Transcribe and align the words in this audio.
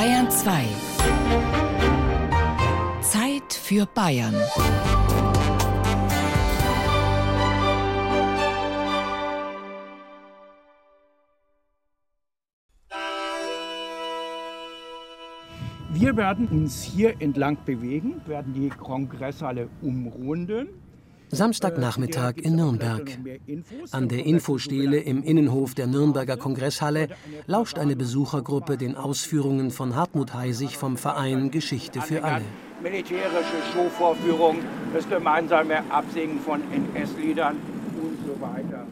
Bayern 0.00 0.30
2. 0.30 0.64
Zeit 3.02 3.52
für 3.52 3.84
Bayern. 3.84 4.34
Wir 15.90 16.16
werden 16.16 16.48
uns 16.48 16.82
hier 16.82 17.20
entlang 17.20 17.58
bewegen, 17.66 18.22
werden 18.24 18.54
die 18.54 18.70
Kongresshalle 18.70 19.68
umrunden. 19.82 20.68
Samstagnachmittag 21.32 22.38
in 22.38 22.56
Nürnberg. 22.56 23.16
An 23.92 24.08
der 24.08 24.26
Infostele 24.26 24.98
im 24.98 25.22
Innenhof 25.22 25.74
der 25.74 25.86
Nürnberger 25.86 26.36
Kongresshalle 26.36 27.08
lauscht 27.46 27.78
eine 27.78 27.94
Besuchergruppe 27.94 28.76
den 28.76 28.96
Ausführungen 28.96 29.70
von 29.70 29.94
Hartmut 29.94 30.34
Heisig 30.34 30.76
vom 30.76 30.96
Verein 30.96 31.50
Geschichte 31.50 32.00
für 32.00 32.24
alle. 32.24 32.44
Militärische 32.82 33.60
Showvorführung, 33.72 34.58
das 34.92 35.08
gemeinsame 35.08 35.88
Absingen 35.90 36.40
von 36.40 36.60
NS-Liedern 36.72 37.56
und 38.02 38.18
so 38.26 38.40
weiter. 38.40 38.86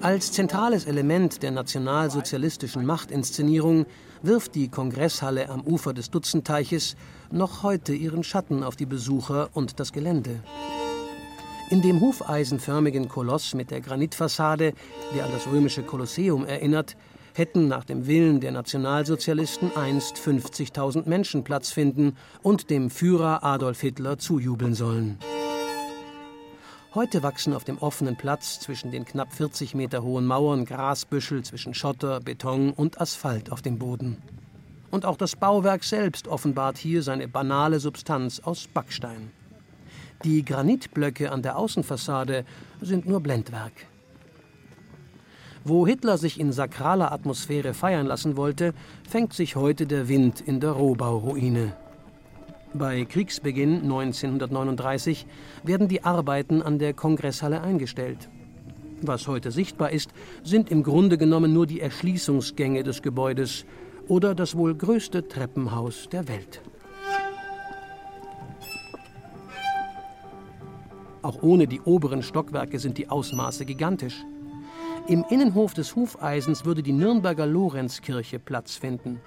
Als 0.00 0.30
zentrales 0.30 0.84
Element 0.84 1.42
der 1.42 1.50
nationalsozialistischen 1.50 2.84
Machtinszenierung 2.84 3.86
wirft 4.22 4.54
die 4.54 4.68
Kongresshalle 4.68 5.48
am 5.48 5.62
Ufer 5.62 5.94
des 5.94 6.10
Dutzendteiches 6.10 6.96
noch 7.32 7.62
heute 7.62 7.94
ihren 7.94 8.22
Schatten 8.22 8.62
auf 8.62 8.76
die 8.76 8.86
Besucher 8.86 9.48
und 9.54 9.80
das 9.80 9.92
Gelände. 9.92 10.40
In 11.70 11.82
dem 11.82 12.00
hufeisenförmigen 12.00 13.08
Koloss 13.08 13.52
mit 13.52 13.70
der 13.70 13.82
Granitfassade, 13.82 14.72
der 15.14 15.24
an 15.26 15.32
das 15.32 15.46
römische 15.46 15.82
Kolosseum 15.82 16.46
erinnert, 16.46 16.96
hätten 17.34 17.68
nach 17.68 17.84
dem 17.84 18.06
Willen 18.06 18.40
der 18.40 18.52
Nationalsozialisten 18.52 19.76
einst 19.76 20.16
50.000 20.16 21.06
Menschen 21.06 21.44
Platz 21.44 21.70
finden 21.70 22.16
und 22.42 22.70
dem 22.70 22.88
Führer 22.88 23.44
Adolf 23.44 23.82
Hitler 23.82 24.16
zujubeln 24.16 24.74
sollen. 24.74 25.18
Heute 26.94 27.22
wachsen 27.22 27.52
auf 27.52 27.64
dem 27.64 27.76
offenen 27.78 28.16
Platz 28.16 28.60
zwischen 28.60 28.90
den 28.90 29.04
knapp 29.04 29.34
40 29.34 29.74
Meter 29.74 30.02
hohen 30.02 30.24
Mauern 30.24 30.64
Grasbüschel 30.64 31.44
zwischen 31.44 31.74
Schotter, 31.74 32.20
Beton 32.20 32.72
und 32.72 32.98
Asphalt 32.98 33.52
auf 33.52 33.60
dem 33.60 33.78
Boden. 33.78 34.16
Und 34.90 35.04
auch 35.04 35.18
das 35.18 35.36
Bauwerk 35.36 35.84
selbst 35.84 36.28
offenbart 36.28 36.78
hier 36.78 37.02
seine 37.02 37.28
banale 37.28 37.78
Substanz 37.78 38.40
aus 38.40 38.66
Backstein. 38.68 39.30
Die 40.24 40.44
Granitblöcke 40.44 41.30
an 41.30 41.42
der 41.42 41.56
Außenfassade 41.56 42.44
sind 42.80 43.06
nur 43.06 43.20
Blendwerk. 43.20 43.72
Wo 45.64 45.86
Hitler 45.86 46.18
sich 46.18 46.40
in 46.40 46.50
sakraler 46.50 47.12
Atmosphäre 47.12 47.72
feiern 47.72 48.06
lassen 48.06 48.36
wollte, 48.36 48.74
fängt 49.08 49.32
sich 49.32 49.54
heute 49.54 49.86
der 49.86 50.08
Wind 50.08 50.40
in 50.40 50.58
der 50.58 50.72
Rohbauruine. 50.72 51.72
Bei 52.74 53.04
Kriegsbeginn 53.04 53.82
1939 53.82 55.26
werden 55.62 55.86
die 55.86 56.02
Arbeiten 56.04 56.62
an 56.62 56.78
der 56.78 56.94
Kongresshalle 56.94 57.60
eingestellt. 57.60 58.28
Was 59.00 59.28
heute 59.28 59.52
sichtbar 59.52 59.90
ist, 59.90 60.10
sind 60.42 60.70
im 60.70 60.82
Grunde 60.82 61.16
genommen 61.16 61.52
nur 61.52 61.66
die 61.66 61.80
Erschließungsgänge 61.80 62.82
des 62.82 63.02
Gebäudes 63.02 63.64
oder 64.08 64.34
das 64.34 64.56
wohl 64.56 64.74
größte 64.74 65.28
Treppenhaus 65.28 66.08
der 66.08 66.26
Welt. 66.26 66.60
Auch 71.22 71.42
ohne 71.42 71.66
die 71.66 71.80
oberen 71.80 72.22
Stockwerke 72.22 72.78
sind 72.78 72.98
die 72.98 73.08
Ausmaße 73.08 73.64
gigantisch. 73.64 74.24
Im 75.08 75.24
Innenhof 75.30 75.74
des 75.74 75.96
Hufeisens 75.96 76.64
würde 76.64 76.82
die 76.82 76.92
Nürnberger 76.92 77.46
Lorenzkirche 77.46 78.38
Platz 78.38 78.76
finden. 78.76 79.20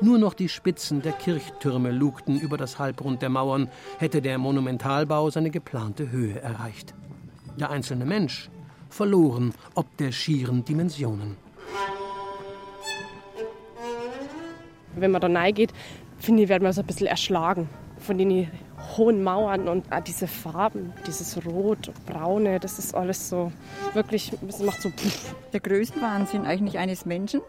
Nur 0.00 0.18
noch 0.18 0.34
die 0.34 0.48
Spitzen 0.48 1.00
der 1.00 1.12
Kirchtürme 1.12 1.90
lugten 1.90 2.38
über 2.38 2.56
das 2.56 2.78
Halbrund 2.78 3.22
der 3.22 3.30
Mauern, 3.30 3.68
hätte 3.98 4.20
der 4.20 4.38
Monumentalbau 4.38 5.30
seine 5.30 5.50
geplante 5.50 6.10
Höhe 6.10 6.40
erreicht. 6.40 6.94
Der 7.58 7.70
einzelne 7.70 8.04
Mensch 8.04 8.50
verloren 8.90 9.52
ob 9.74 9.96
der 9.96 10.12
schieren 10.12 10.64
Dimensionen. 10.64 11.36
Wenn 14.96 15.10
man 15.10 15.20
da 15.20 15.28
reingeht, 15.28 15.72
finde 16.18 16.42
ich, 16.42 16.48
wird 16.48 16.62
man 16.62 16.72
so 16.72 16.80
ein 16.80 16.86
bisschen 16.86 17.06
erschlagen 17.06 17.68
von 18.00 18.18
den 18.18 18.48
hohen 18.96 19.22
Mauern 19.22 19.68
und 19.68 19.86
ah, 19.90 20.00
diese 20.00 20.26
Farben, 20.26 20.92
dieses 21.06 21.44
Rot, 21.44 21.90
Braune, 22.06 22.60
das 22.60 22.78
ist 22.78 22.94
alles 22.94 23.28
so 23.28 23.52
wirklich, 23.94 24.32
das 24.40 24.60
macht 24.60 24.82
so. 24.82 24.90
Pff. 24.90 25.34
Der 25.52 25.60
Größenwahnsinn 25.60 26.46
eigentlich 26.46 26.78
eines 26.78 27.06
Menschen, 27.06 27.40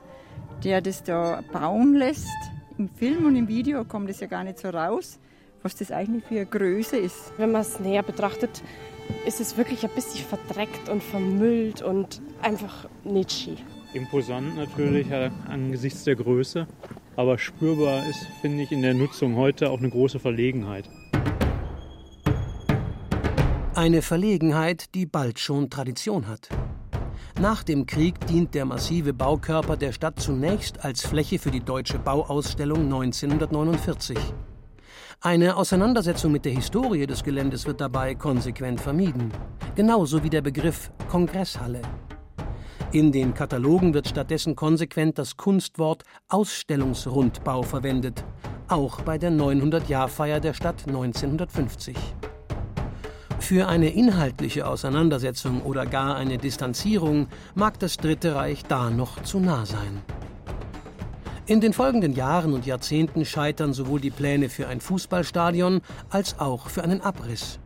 der 0.63 0.81
das 0.81 1.03
da 1.03 1.41
bauen 1.51 1.95
lässt. 1.95 2.27
Im 2.77 2.89
Film 2.89 3.25
und 3.25 3.35
im 3.35 3.47
Video 3.47 3.83
kommt 3.83 4.09
es 4.09 4.19
ja 4.19 4.27
gar 4.27 4.43
nicht 4.43 4.59
so 4.59 4.69
raus, 4.69 5.19
was 5.63 5.75
das 5.75 5.91
eigentlich 5.91 6.23
für 6.23 6.35
eine 6.35 6.45
Größe 6.45 6.97
ist. 6.97 7.33
Wenn 7.38 7.51
man 7.51 7.61
es 7.61 7.79
näher 7.79 8.03
betrachtet, 8.03 8.63
ist 9.25 9.41
es 9.41 9.57
wirklich 9.57 9.83
ein 9.83 9.91
bisschen 9.93 10.25
verdreckt 10.25 10.88
und 10.89 11.03
vermüllt 11.03 11.81
und 11.81 12.21
einfach 12.41 12.88
nicht 13.03 13.31
schön. 13.31 13.57
Imposant 13.93 14.55
natürlich 14.55 15.07
angesichts 15.47 16.03
der 16.03 16.15
Größe, 16.15 16.67
aber 17.19 17.38
spürbar 17.38 18.07
ist, 18.07 18.25
finde 18.40 18.63
ich, 18.63 18.72
in 18.72 18.81
der 18.81 18.94
Nutzung 18.94 19.35
heute 19.35 19.72
auch 19.72 19.80
eine 19.80 19.90
große 19.90 20.19
Verlegenheit. 20.19 20.90
Eine 23.75 24.02
Verlegenheit, 24.02 24.96
die 24.96 25.06
bald 25.06 25.38
schon 25.38 25.69
Tradition 25.69 26.30
hat. 26.30 26.47
Nach 27.41 27.63
dem 27.63 27.85
Krieg 27.85 28.25
dient 28.28 28.56
der 28.56 28.63
massive 28.63 29.12
Baukörper 29.12 29.75
der 29.75 29.91
Stadt 29.91 30.22
zunächst 30.22 30.85
als 30.85 31.06
Fläche 31.06 31.40
für 31.40 31.52
die 31.52 31.59
Deutsche 31.59 32.00
Bauausstellung 32.00 32.85
1949. 32.85 34.18
Eine 35.19 35.57
Auseinandersetzung 35.57 36.31
mit 36.31 36.46
der 36.46 36.53
Historie 36.53 37.06
des 37.06 37.25
Geländes 37.25 37.66
wird 37.66 37.81
dabei 37.81 38.16
konsequent 38.16 38.80
vermieden, 38.80 39.34
genauso 39.75 40.24
wie 40.24 40.30
der 40.30 40.41
Begriff 40.41 40.90
Kongresshalle. 41.09 41.81
In 42.91 43.11
den 43.11 43.35
Katalogen 43.35 43.94
wird 43.94 44.07
stattdessen 44.07 44.55
konsequent 44.55 45.19
das 45.19 45.38
Kunstwort 45.38 46.03
Ausstellungsrundbau 46.27 47.61
verwendet, 47.61 48.23
auch 48.67 49.01
bei 49.01 49.19
der 49.19 49.29
900-Jahr-Feier 49.29 50.39
der 50.39 50.55
Stadt 50.55 50.88
1950. 50.88 51.95
Für 53.38 53.67
eine 53.67 53.89
inhaltliche 53.89 54.66
Auseinandersetzung 54.66 55.61
oder 55.61 55.85
gar 55.85 56.16
eine 56.16 56.39
Distanzierung 56.39 57.27
mag 57.53 57.77
das 57.77 57.97
Dritte 57.97 58.33
Reich 58.33 58.63
da 58.63 58.89
noch 58.89 59.21
zu 59.21 59.39
nah 59.39 59.67
sein. 59.67 60.01
In 61.45 61.61
den 61.61 61.73
folgenden 61.73 62.13
Jahren 62.13 62.53
und 62.53 62.66
Jahrzehnten 62.66 63.23
scheitern 63.23 63.73
sowohl 63.73 64.00
die 64.00 64.09
Pläne 64.09 64.50
für 64.50 64.67
ein 64.67 64.81
Fußballstadion 64.81 65.81
als 66.09 66.39
auch 66.39 66.69
für 66.69 66.83
einen 66.83 67.01
Abriss. 67.01 67.59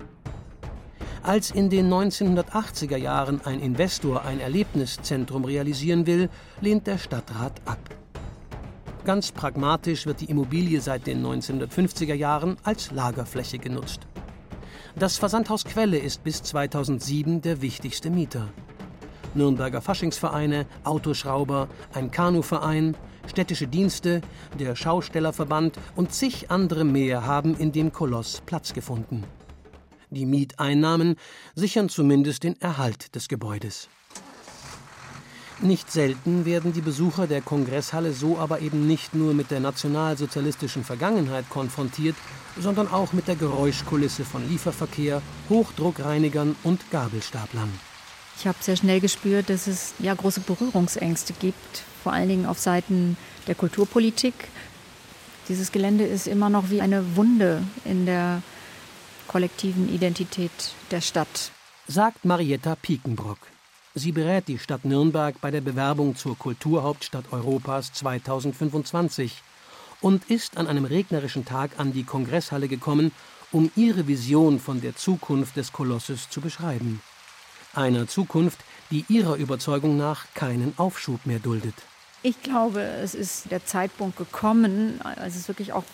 Als 1.24 1.52
in 1.52 1.70
den 1.70 1.90
1980er 1.90 2.98
Jahren 2.98 3.40
ein 3.46 3.62
Investor 3.62 4.26
ein 4.26 4.42
Erlebniszentrum 4.42 5.46
realisieren 5.46 6.06
will, 6.06 6.30
lehnt 6.60 6.86
der 6.86 6.98
Stadtrat 6.98 7.62
ab. 7.64 7.80
Ganz 9.06 9.32
pragmatisch 9.32 10.06
wird 10.06 10.20
die 10.20 10.26
Immobilie 10.26 10.82
seit 10.82 11.08
den 11.08 11.26
1950er 11.26 12.14
Jahren 12.14 12.58
als 12.64 12.92
Lagerfläche 12.92 13.58
genutzt. 13.58 14.02
Das 14.98 15.18
Versandhaus 15.18 15.64
Quelle 15.64 15.98
ist 15.98 16.26
bis 16.26 16.44
2007 16.44 17.42
der 17.42 17.62
wichtigste 17.62 18.10
Mieter. 18.10 18.50
Nürnberger 19.34 19.80
Faschingsvereine, 19.80 20.66
Autoschrauber, 20.84 21.70
ein 21.94 22.12
Kanuverein, 22.12 22.98
städtische 23.28 23.68
Dienste, 23.68 24.20
der 24.60 24.76
Schaustellerverband 24.76 25.80
und 25.96 26.12
zig 26.12 26.52
andere 26.52 26.84
mehr 26.84 27.26
haben 27.26 27.56
in 27.56 27.72
dem 27.72 27.94
Koloss 27.94 28.42
Platz 28.46 28.74
gefunden. 28.74 29.24
Die 30.14 30.26
Mieteinnahmen 30.26 31.16
sichern 31.56 31.90
zumindest 31.90 32.44
den 32.44 32.60
Erhalt 32.62 33.16
des 33.16 33.28
Gebäudes. 33.28 33.90
Nicht 35.62 35.92
selten 35.92 36.46
werden 36.46 36.74
die 36.74 36.82
Besucher 36.82 37.26
der 37.26 37.42
Kongresshalle 37.42 38.12
so 38.12 38.38
aber 38.38 38.60
eben 38.60 38.86
nicht 38.86 39.16
nur 39.16 39.34
mit 39.34 39.50
der 39.50 39.60
nationalsozialistischen 39.60 40.84
Vergangenheit 40.84 41.50
konfrontiert, 41.50 42.16
sondern 42.60 42.92
auch 42.92 43.14
mit 43.14 43.28
der 43.28 43.36
Geräuschkulisse 43.36 44.26
von 44.26 44.48
Lieferverkehr, 44.48 45.22
Hochdruckreinigern 45.50 46.56
und 46.64 46.92
Gabelstaplern. 46.92 47.72
Ich 48.38 48.46
habe 48.46 48.58
sehr 48.62 48.76
schnell 48.76 49.00
gespürt, 49.00 49.50
dass 49.50 49.68
es 49.68 49.94
ja 50.00 50.14
große 50.14 50.42
Berührungsängste 50.42 51.34
gibt, 51.34 51.84
vor 52.04 52.14
allen 52.14 52.30
Dingen 52.30 52.46
auf 52.46 52.60
Seiten 52.60 53.16
der 53.48 53.56
Kulturpolitik. 53.56 54.34
Dieses 55.48 55.72
Gelände 55.72 56.04
ist 56.04 56.28
immer 56.28 56.50
noch 56.50 56.70
wie 56.70 56.82
eine 56.82 57.16
Wunde 57.16 57.64
in 57.86 58.06
der 58.06 58.42
kollektiven 59.34 59.92
Identität 59.92 60.52
der 60.92 61.02
Stadt. 61.02 61.52
Sagt 61.88 62.24
Marietta 62.24 62.76
Piekenbrock. 62.76 63.40
Sie 63.96 64.12
berät 64.12 64.48
die 64.48 64.60
Stadt 64.60 64.86
Nürnberg 64.86 65.42
bei 65.42 65.50
der 65.50 65.62
Bewerbung 65.62 66.16
zur 66.16 66.38
Kulturhauptstadt 66.38 67.26
Europas 67.32 67.92
2025 67.94 69.42
und 70.02 70.30
ist 70.30 70.58
an 70.58 70.68
einem 70.68 70.86
regnerischen 70.86 71.46
Tag 71.46 71.80
an 71.80 71.94
die 71.94 72.04
Kongresshalle 72.04 72.68
gekommen, 72.68 73.12
um 73.52 73.72
ihre 73.76 74.08
Vision 74.08 74.60
von 74.60 74.82
der 74.82 74.96
Zukunft 74.96 75.58
des 75.58 75.72
Kolosses 75.74 76.30
zu 76.30 76.40
beschreiben. 76.40 77.02
Einer 77.74 78.08
Zukunft, 78.08 78.60
die 78.92 79.04
ihrer 79.10 79.38
Überzeugung 79.38 79.98
nach 79.98 80.28
keinen 80.36 80.78
Aufschub 80.78 81.26
mehr 81.26 81.40
duldet. 81.40 81.74
Ich 82.22 82.44
glaube, 82.44 82.82
es 82.82 83.16
ist 83.16 83.50
der 83.50 83.66
Zeitpunkt 83.66 84.16
gekommen, 84.16 85.02
also 85.02 85.22
es 85.26 85.36
ist 85.38 85.48
wirklich 85.48 85.74
auch, 85.74 85.86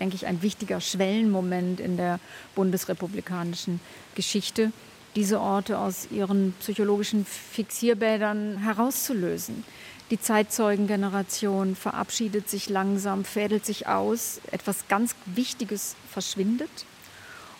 denke 0.00 0.16
ich, 0.16 0.26
ein 0.26 0.42
wichtiger 0.42 0.80
Schwellenmoment 0.80 1.78
in 1.78 1.96
der 1.96 2.18
bundesrepublikanischen 2.54 3.80
Geschichte, 4.14 4.72
diese 5.14 5.40
Orte 5.40 5.78
aus 5.78 6.08
ihren 6.10 6.52
psychologischen 6.60 7.24
Fixierbädern 7.24 8.58
herauszulösen. 8.58 9.64
Die 10.10 10.20
Zeitzeugengeneration 10.20 11.76
verabschiedet 11.76 12.50
sich 12.50 12.68
langsam, 12.68 13.24
fädelt 13.24 13.64
sich 13.64 13.86
aus, 13.86 14.40
etwas 14.50 14.88
ganz 14.88 15.14
Wichtiges 15.26 15.94
verschwindet. 16.10 16.70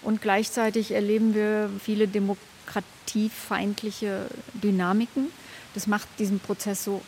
Und 0.02 0.20
gleichzeitig 0.20 0.90
erleben 0.92 1.34
wir 1.34 1.70
viele 1.82 2.08
demokratiefeindliche 2.08 4.26
Dynamiken. 4.54 5.28
Das 5.74 5.86
macht 5.86 6.08
diesen 6.18 6.40
Prozess 6.40 6.82
so 6.82 7.02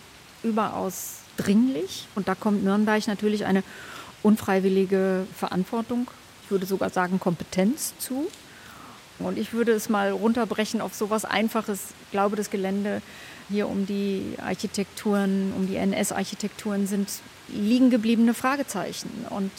überaus 0.45 1.23
dringlich. 1.37 2.07
Und 2.15 2.29
da 2.29 2.37
kommt 2.37 2.63
Nürnberg 2.63 3.05
natürlich 3.09 3.45
eine 3.45 3.65
unfreiwillige 4.23 5.27
Verantwortung, 5.37 6.09
ich 6.45 6.51
würde 6.51 6.67
sogar 6.67 6.91
sagen 6.91 7.21
Kompetenz 7.21 7.95
zu. 7.99 8.29
Und 9.19 9.39
ich 9.39 9.53
würde 9.53 9.73
es 9.73 9.89
mal 9.89 10.11
runterbrechen 10.11 10.81
auf 10.81 10.95
so 10.95 11.05
etwas 11.05 11.25
Einfaches. 11.25 11.81
Ich 12.07 12.11
glaube, 12.11 12.35
das 12.35 12.51
Gelände 12.51 13.03
hier 13.49 13.69
um 13.69 13.87
die 13.87 14.37
Architekturen, 14.43 15.53
um 15.57 15.67
die 15.67 15.77
NS-Architekturen 15.77 16.87
sind 16.87 17.09
liegen 17.49 17.91
gebliebene 17.91 18.35
Fragezeichen. 18.35 19.27
Und 19.31 19.51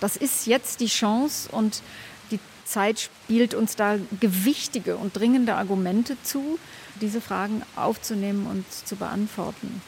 das 0.00 0.16
ist 0.16 0.46
jetzt 0.46 0.80
die 0.80 0.86
Chance 0.86 1.48
und 1.52 1.82
die 2.30 2.40
Zeit 2.64 3.00
spielt 3.00 3.54
uns 3.54 3.76
da 3.76 3.98
gewichtige 4.20 4.96
und 4.96 5.16
dringende 5.16 5.54
Argumente 5.54 6.16
zu, 6.22 6.58
diese 7.00 7.20
Fragen 7.20 7.62
aufzunehmen 7.76 8.46
und 8.46 8.64
zu 8.86 8.96
beantworten. 8.96 9.82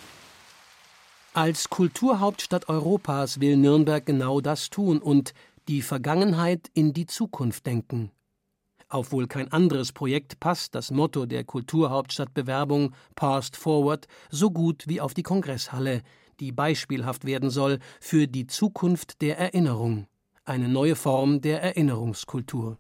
Als 1.36 1.69
Kulturhauptstadt 1.69 2.69
Europas 2.69 3.40
will 3.40 3.56
Nürnberg 3.56 4.06
genau 4.06 4.40
das 4.40 4.70
tun 4.70 4.98
und 4.98 5.34
die 5.66 5.82
Vergangenheit 5.82 6.70
in 6.75 6.92
die 6.92 7.06
Zukunft 7.06 7.66
denken. 7.66 8.12
Auf 8.88 9.10
wohl 9.10 9.26
kein 9.26 9.50
anderes 9.50 9.90
Projekt 9.90 10.38
passt 10.38 10.76
das 10.76 10.92
Motto 10.92 11.26
der 11.26 11.42
Kulturhauptstadtbewerbung 11.42 12.94
Past 13.16 13.56
Forward 13.56 14.06
so 14.31 14.52
gut 14.52 14.84
wie 14.86 15.00
auf 15.00 15.12
die 15.12 15.25
Kongresshalle, 15.25 16.02
die 16.38 16.52
beispielhaft 16.52 17.25
werden 17.25 17.50
soll 17.50 17.80
für 18.00 18.28
die 18.28 18.46
Zukunft 18.46 19.20
der 19.20 19.37
Erinnerung, 19.37 20.06
eine 20.44 20.69
neue 20.69 20.94
Form 20.94 21.40
der 21.40 21.60
Erinnerungskultur. 21.64 22.78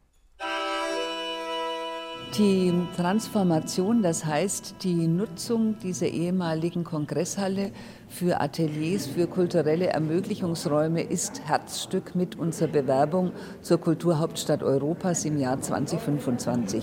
Die 2.38 2.72
Transformation, 2.96 4.02
das 4.02 4.24
heißt 4.24 4.82
die 4.82 5.06
Nutzung 5.06 5.78
dieser 5.78 6.08
ehemaligen 6.08 6.82
Kongresshalle 6.82 7.70
für 8.08 8.40
Ateliers, 8.40 9.06
für 9.06 9.28
kulturelle 9.28 9.86
Ermöglichungsräume 9.86 11.02
ist 11.02 11.42
Herzstück 11.46 12.16
mit 12.16 12.36
unserer 12.36 12.66
Bewerbung 12.66 13.30
zur 13.60 13.78
Kulturhauptstadt 13.78 14.64
Europas 14.64 15.24
im 15.24 15.38
Jahr 15.38 15.60
2025. 15.60 16.82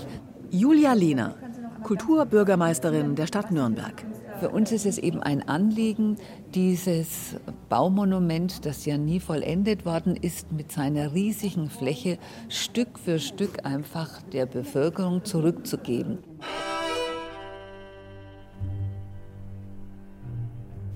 Julia 0.50 0.94
Lehner, 0.94 1.34
Kulturbürgermeisterin 1.82 3.14
der 3.14 3.26
Stadt 3.26 3.50
Nürnberg. 3.50 4.06
Für 4.42 4.50
uns 4.50 4.72
ist 4.72 4.86
es 4.86 4.98
eben 4.98 5.22
ein 5.22 5.48
Anliegen, 5.48 6.16
dieses 6.52 7.36
Baumonument, 7.68 8.66
das 8.66 8.84
ja 8.84 8.98
nie 8.98 9.20
vollendet 9.20 9.86
worden 9.86 10.16
ist, 10.16 10.50
mit 10.50 10.72
seiner 10.72 11.12
riesigen 11.14 11.70
Fläche 11.70 12.18
Stück 12.48 12.98
für 12.98 13.20
Stück 13.20 13.64
einfach 13.64 14.20
der 14.32 14.46
Bevölkerung 14.46 15.24
zurückzugeben. 15.24 16.18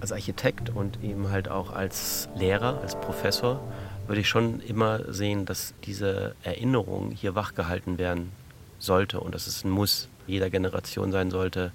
Als 0.01 0.11
Architekt 0.11 0.71
und 0.71 1.05
eben 1.05 1.31
halt 1.31 1.49
auch 1.49 1.73
als 1.73 2.29
Lehrer, 2.35 2.81
als 2.83 2.97
Professor 2.97 3.61
würde 4.09 4.23
ich 4.23 4.29
schon 4.29 4.59
immer 4.59 5.13
sehen, 5.15 5.45
dass 5.47 5.73
diese 5.85 6.35
Erinnerung 6.43 7.13
hier 7.13 7.37
wachgehalten 7.37 7.97
werden 7.97 8.33
sollte 8.81 9.21
und 9.21 9.37
dass 9.37 9.47
es 9.47 9.63
ein 9.63 9.71
Muss 9.71 10.09
jeder 10.27 10.51
Generation 10.51 11.13
sein 11.13 11.31
sollte, 11.31 11.71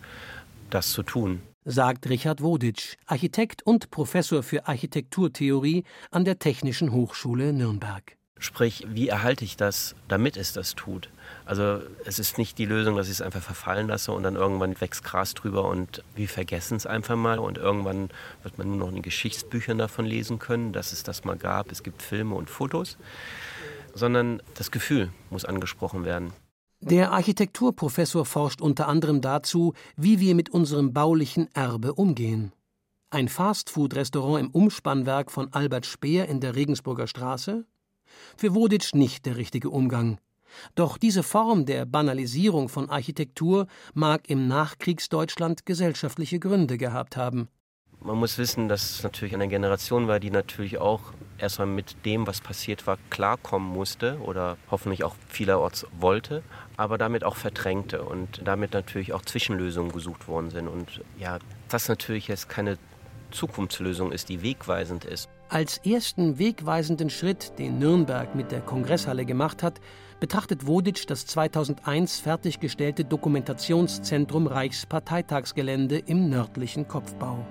das 0.70 0.92
zu 0.92 1.04
tun 1.04 1.42
sagt 1.66 2.10
Richard 2.10 2.42
Woditsch, 2.42 2.96
Architekt 3.06 3.64
und 3.64 3.92
Professor 3.92 4.44
für 4.44 4.68
Architekturtheorie 4.68 5.84
an 6.10 6.26
der 6.26 6.40
Technischen 6.40 6.92
Hochschule 6.92 7.54
Nürnberg. 7.54 8.18
Sprich, 8.40 8.88
wie 8.90 9.08
erhalte 9.08 9.46
ich 9.46 9.56
das, 9.56 9.96
damit 10.08 10.36
es 10.36 10.52
das 10.52 10.74
tut? 10.74 11.10
Also 11.46 11.80
es 12.06 12.18
ist 12.18 12.40
nicht 12.40 12.58
die 12.58 12.66
Lösung, 12.66 12.96
dass 12.96 13.06
ich 13.06 13.14
es 13.14 13.22
einfach 13.22 13.42
verfallen 13.42 13.88
lasse 13.88 14.12
und 14.12 14.24
dann 14.24 14.36
irgendwann 14.36 14.82
wächst 14.82 15.04
Gras 15.04 15.36
drüber 15.36 15.66
und 15.66 16.04
wir 16.16 16.28
vergessen 16.28 16.76
es 16.76 16.88
einfach 16.88 17.16
mal 17.16 17.38
und 17.38 17.60
irgendwann 17.60 18.10
wird 18.42 18.58
man 18.58 18.68
nur 18.68 18.78
noch 18.78 18.96
in 18.96 19.04
Geschichtsbüchern 19.04 19.78
davon 19.78 20.06
lesen 20.06 20.40
können, 20.40 20.74
dass 20.74 20.92
es 20.92 21.04
das 21.04 21.24
mal 21.24 21.38
gab. 21.38 21.72
Es 21.72 21.84
gibt 21.84 22.02
Filme 22.02 22.34
und 22.34 22.50
Fotos, 22.50 22.98
sondern 23.94 24.42
das 24.56 24.72
Gefühl 24.72 25.12
muss 25.30 25.46
angesprochen 25.46 26.04
werden. 26.04 26.34
Der 26.84 27.12
Architekturprofessor 27.12 28.26
forscht 28.26 28.60
unter 28.60 28.88
anderem 28.88 29.22
dazu, 29.22 29.74
wie 29.98 30.20
wir 30.20 30.34
mit 30.34 30.50
unserem 30.50 30.94
baulichen 30.94 31.48
Erbe 31.54 31.94
umgehen. 31.94 32.54
Ein 33.12 33.28
Fastfood-Restaurant 33.28 34.40
im 34.40 34.50
Umspannwerk 34.50 35.30
von 35.30 35.54
Albert 35.54 35.86
Speer 35.86 36.28
in 36.28 36.40
der 36.40 36.56
Regensburger 36.56 37.06
Straße? 37.06 37.66
Für 38.36 38.56
Woditsch 38.56 38.96
nicht 38.96 39.28
der 39.28 39.38
richtige 39.38 39.70
Umgang. 39.70 40.18
Doch 40.74 40.98
diese 40.98 41.22
Form 41.22 41.68
der 41.68 41.86
Banalisierung 41.86 42.68
von 42.68 42.90
Architektur 42.90 43.68
mag 43.94 44.28
im 44.28 44.48
Nachkriegsdeutschland 44.48 45.68
gesellschaftliche 45.68 46.40
Gründe 46.40 46.80
gehabt 46.80 47.16
haben. 47.16 47.48
Man 48.04 48.18
muss 48.18 48.40
wissen, 48.40 48.68
dass 48.68 48.96
es 48.96 49.04
natürlich 49.04 49.36
eine 49.36 49.48
Generation 49.48 50.08
war, 50.08 50.20
die 50.20 50.32
natürlich 50.32 50.80
auch 50.80 51.14
erstmal 51.38 51.68
mit 51.68 52.04
dem, 52.04 52.26
was 52.26 52.42
passiert 52.42 52.88
war, 52.88 52.98
klarkommen 53.12 53.72
musste 53.72 54.18
oder 54.22 54.58
hoffentlich 54.72 55.04
auch 55.04 55.14
vielerorts 55.28 55.86
wollte, 56.00 56.42
aber 56.82 56.98
damit 56.98 57.24
auch 57.24 57.36
verdrängte 57.36 58.02
und 58.02 58.42
damit 58.44 58.74
natürlich 58.74 59.14
auch 59.14 59.22
Zwischenlösungen 59.22 59.92
gesucht 59.92 60.28
worden 60.28 60.50
sind. 60.50 60.68
Und 60.68 61.02
ja, 61.20 61.38
das 61.70 61.88
natürlich 61.88 62.28
jetzt 62.28 62.50
keine 62.50 62.80
Zukunftslösung 63.30 64.12
ist, 64.12 64.30
die 64.30 64.42
wegweisend 64.42 65.06
ist. 65.06 65.30
Als 65.50 65.78
ersten 65.78 66.40
wegweisenden 66.40 67.12
Schritt, 67.12 67.60
den 67.60 67.78
Nürnberg 67.78 68.34
mit 68.34 68.52
der 68.52 68.62
Kongresshalle 68.62 69.26
gemacht 69.26 69.62
hat, 69.62 69.80
betrachtet 70.20 70.66
Woditsch 70.66 71.06
das 71.08 71.28
2001 71.28 72.20
fertiggestellte 72.20 73.06
Dokumentationszentrum 73.06 74.48
Reichsparteitagsgelände 74.48 76.00
im 76.00 76.30
nördlichen 76.30 76.88
Kopfbau. 76.88 77.46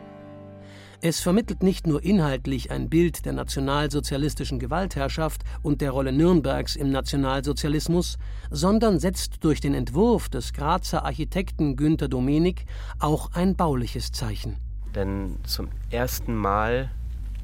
Es 1.03 1.21
vermittelt 1.21 1.63
nicht 1.63 1.87
nur 1.87 2.05
inhaltlich 2.05 2.71
ein 2.71 2.91
Bild 2.91 3.25
der 3.25 3.33
nationalsozialistischen 3.33 4.59
Gewaltherrschaft 4.59 5.45
und 5.63 5.81
der 5.81 5.93
Rolle 5.93 6.13
Nürnbergs 6.13 6.77
im 6.77 6.91
Nationalsozialismus, 6.91 8.19
sondern 8.51 9.01
setzt 9.01 9.43
durch 9.43 9.63
den 9.63 9.73
Entwurf 9.73 10.29
des 10.29 10.53
Grazer 10.53 11.07
Architekten 11.07 11.77
Günter 11.77 12.09
Domenik 12.09 12.67
auch 12.99 13.33
ein 13.33 13.57
bauliches 13.57 14.13
Zeichen. 14.13 14.57
Denn 14.95 15.39
zum 15.45 15.69
ersten 15.91 16.35
Mal, 16.35 16.91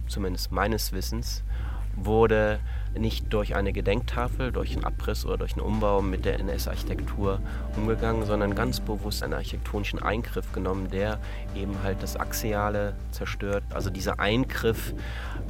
zumindest 0.07 0.53
meines 0.53 0.93
Wissens, 0.93 1.43
wurde 1.97 2.61
nicht 2.99 3.33
durch 3.33 3.55
eine 3.55 3.73
Gedenktafel, 3.73 4.53
durch 4.53 4.73
einen 4.73 4.85
Abriss 4.85 5.25
oder 5.25 5.39
durch 5.39 5.53
einen 5.53 5.63
Umbau 5.63 6.03
mit 6.03 6.25
der 6.25 6.41
NS-Architektur 6.41 7.41
umgegangen, 7.77 8.27
sondern 8.27 8.55
ganz 8.55 8.81
bewusst 8.81 9.23
einen 9.23 9.35
architektonischen 9.35 10.03
Eingriff 10.03 10.53
genommen, 10.53 10.91
der 10.91 11.19
eben 11.55 11.83
halt 11.83 12.03
das 12.03 12.17
Axiale 12.17 12.95
zerstört. 13.11 13.65
Also 13.73 13.91
dieser 13.91 14.21
Eingriff 14.21 14.95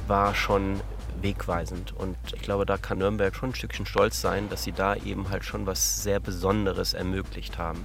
war 0.07 0.35
schon 0.35 0.79
wegweisend 1.21 1.93
und 1.93 2.15
ich 2.35 2.41
glaube, 2.41 2.65
da 2.65 2.77
kann 2.77 2.99
Nürnberg 2.99 3.35
schon 3.35 3.49
ein 3.49 3.55
Stückchen 3.55 3.85
stolz 3.85 4.21
sein, 4.21 4.49
dass 4.49 4.63
sie 4.63 4.71
da 4.71 4.95
eben 4.95 5.29
halt 5.29 5.43
schon 5.43 5.65
was 5.65 6.03
sehr 6.03 6.19
Besonderes 6.19 6.93
ermöglicht 6.93 7.57
haben. 7.57 7.83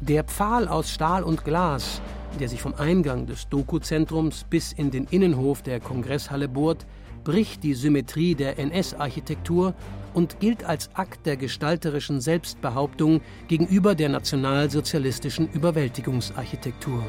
Der 0.00 0.24
Pfahl 0.24 0.68
aus 0.68 0.90
Stahl 0.90 1.22
und 1.22 1.44
Glas, 1.44 2.02
der 2.38 2.48
sich 2.48 2.60
vom 2.60 2.74
Eingang 2.74 3.26
des 3.26 3.48
Doku-Zentrums 3.48 4.44
bis 4.48 4.72
in 4.72 4.90
den 4.90 5.06
Innenhof 5.10 5.62
der 5.62 5.80
Kongresshalle 5.80 6.48
bohrt, 6.48 6.86
bricht 7.24 7.62
die 7.62 7.74
Symmetrie 7.74 8.34
der 8.34 8.58
NS-Architektur 8.58 9.74
und 10.12 10.40
gilt 10.40 10.64
als 10.64 10.90
Akt 10.94 11.26
der 11.26 11.36
gestalterischen 11.36 12.20
Selbstbehauptung 12.20 13.20
gegenüber 13.48 13.94
der 13.94 14.10
nationalsozialistischen 14.10 15.50
Überwältigungsarchitektur. 15.52 17.02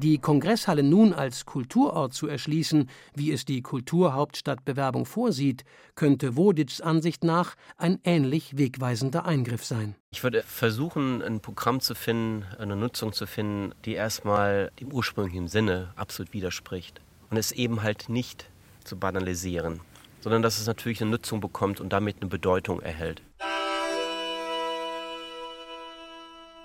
Die 0.00 0.18
Kongresshalle 0.18 0.84
nun 0.84 1.12
als 1.12 1.44
Kulturort 1.44 2.14
zu 2.14 2.28
erschließen, 2.28 2.88
wie 3.16 3.32
es 3.32 3.44
die 3.44 3.62
Kulturhauptstadtbewerbung 3.62 5.06
vorsieht, 5.06 5.64
könnte 5.96 6.36
Woditschs 6.36 6.80
Ansicht 6.80 7.24
nach 7.24 7.56
ein 7.76 7.98
ähnlich 8.04 8.56
wegweisender 8.56 9.26
Eingriff 9.26 9.64
sein. 9.64 9.96
Ich 10.12 10.22
würde 10.22 10.44
versuchen, 10.44 11.20
ein 11.20 11.40
Programm 11.40 11.80
zu 11.80 11.96
finden, 11.96 12.44
eine 12.60 12.76
Nutzung 12.76 13.12
zu 13.12 13.26
finden, 13.26 13.74
die 13.86 13.94
erstmal 13.94 14.70
dem 14.78 14.92
ursprünglichen 14.92 15.48
Sinne 15.48 15.92
absolut 15.96 16.32
widerspricht. 16.32 17.00
Und 17.30 17.36
es 17.36 17.50
eben 17.50 17.82
halt 17.82 18.08
nicht 18.08 18.48
zu 18.84 18.96
banalisieren, 18.96 19.80
sondern 20.20 20.42
dass 20.42 20.60
es 20.60 20.68
natürlich 20.68 21.02
eine 21.02 21.10
Nutzung 21.10 21.40
bekommt 21.40 21.80
und 21.80 21.92
damit 21.92 22.18
eine 22.20 22.30
Bedeutung 22.30 22.80
erhält. 22.80 23.20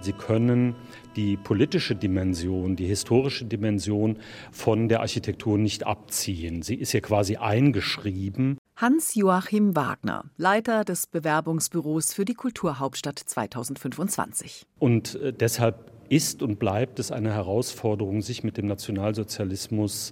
Sie 0.03 0.11
können 0.11 0.75
die 1.15 1.37
politische 1.37 1.95
Dimension, 1.95 2.75
die 2.75 2.85
historische 2.85 3.45
Dimension 3.45 4.17
von 4.51 4.89
der 4.89 4.99
Architektur 4.99 5.57
nicht 5.57 5.85
abziehen. 5.87 6.61
Sie 6.61 6.75
ist 6.75 6.91
hier 6.91 7.01
quasi 7.01 7.37
eingeschrieben. 7.37 8.57
Hans-Joachim 8.75 9.77
Wagner, 9.77 10.25
Leiter 10.35 10.83
des 10.83 11.07
Bewerbungsbüros 11.07 12.13
für 12.13 12.25
die 12.25 12.33
Kulturhauptstadt 12.33 13.17
2025. 13.17 14.65
Und 14.79 15.15
äh, 15.15 15.31
deshalb 15.31 15.91
ist 16.09 16.43
und 16.43 16.59
bleibt 16.59 16.99
es 16.99 17.11
eine 17.11 17.33
Herausforderung, 17.33 18.21
sich 18.21 18.43
mit 18.43 18.57
dem 18.57 18.67
Nationalsozialismus 18.67 20.11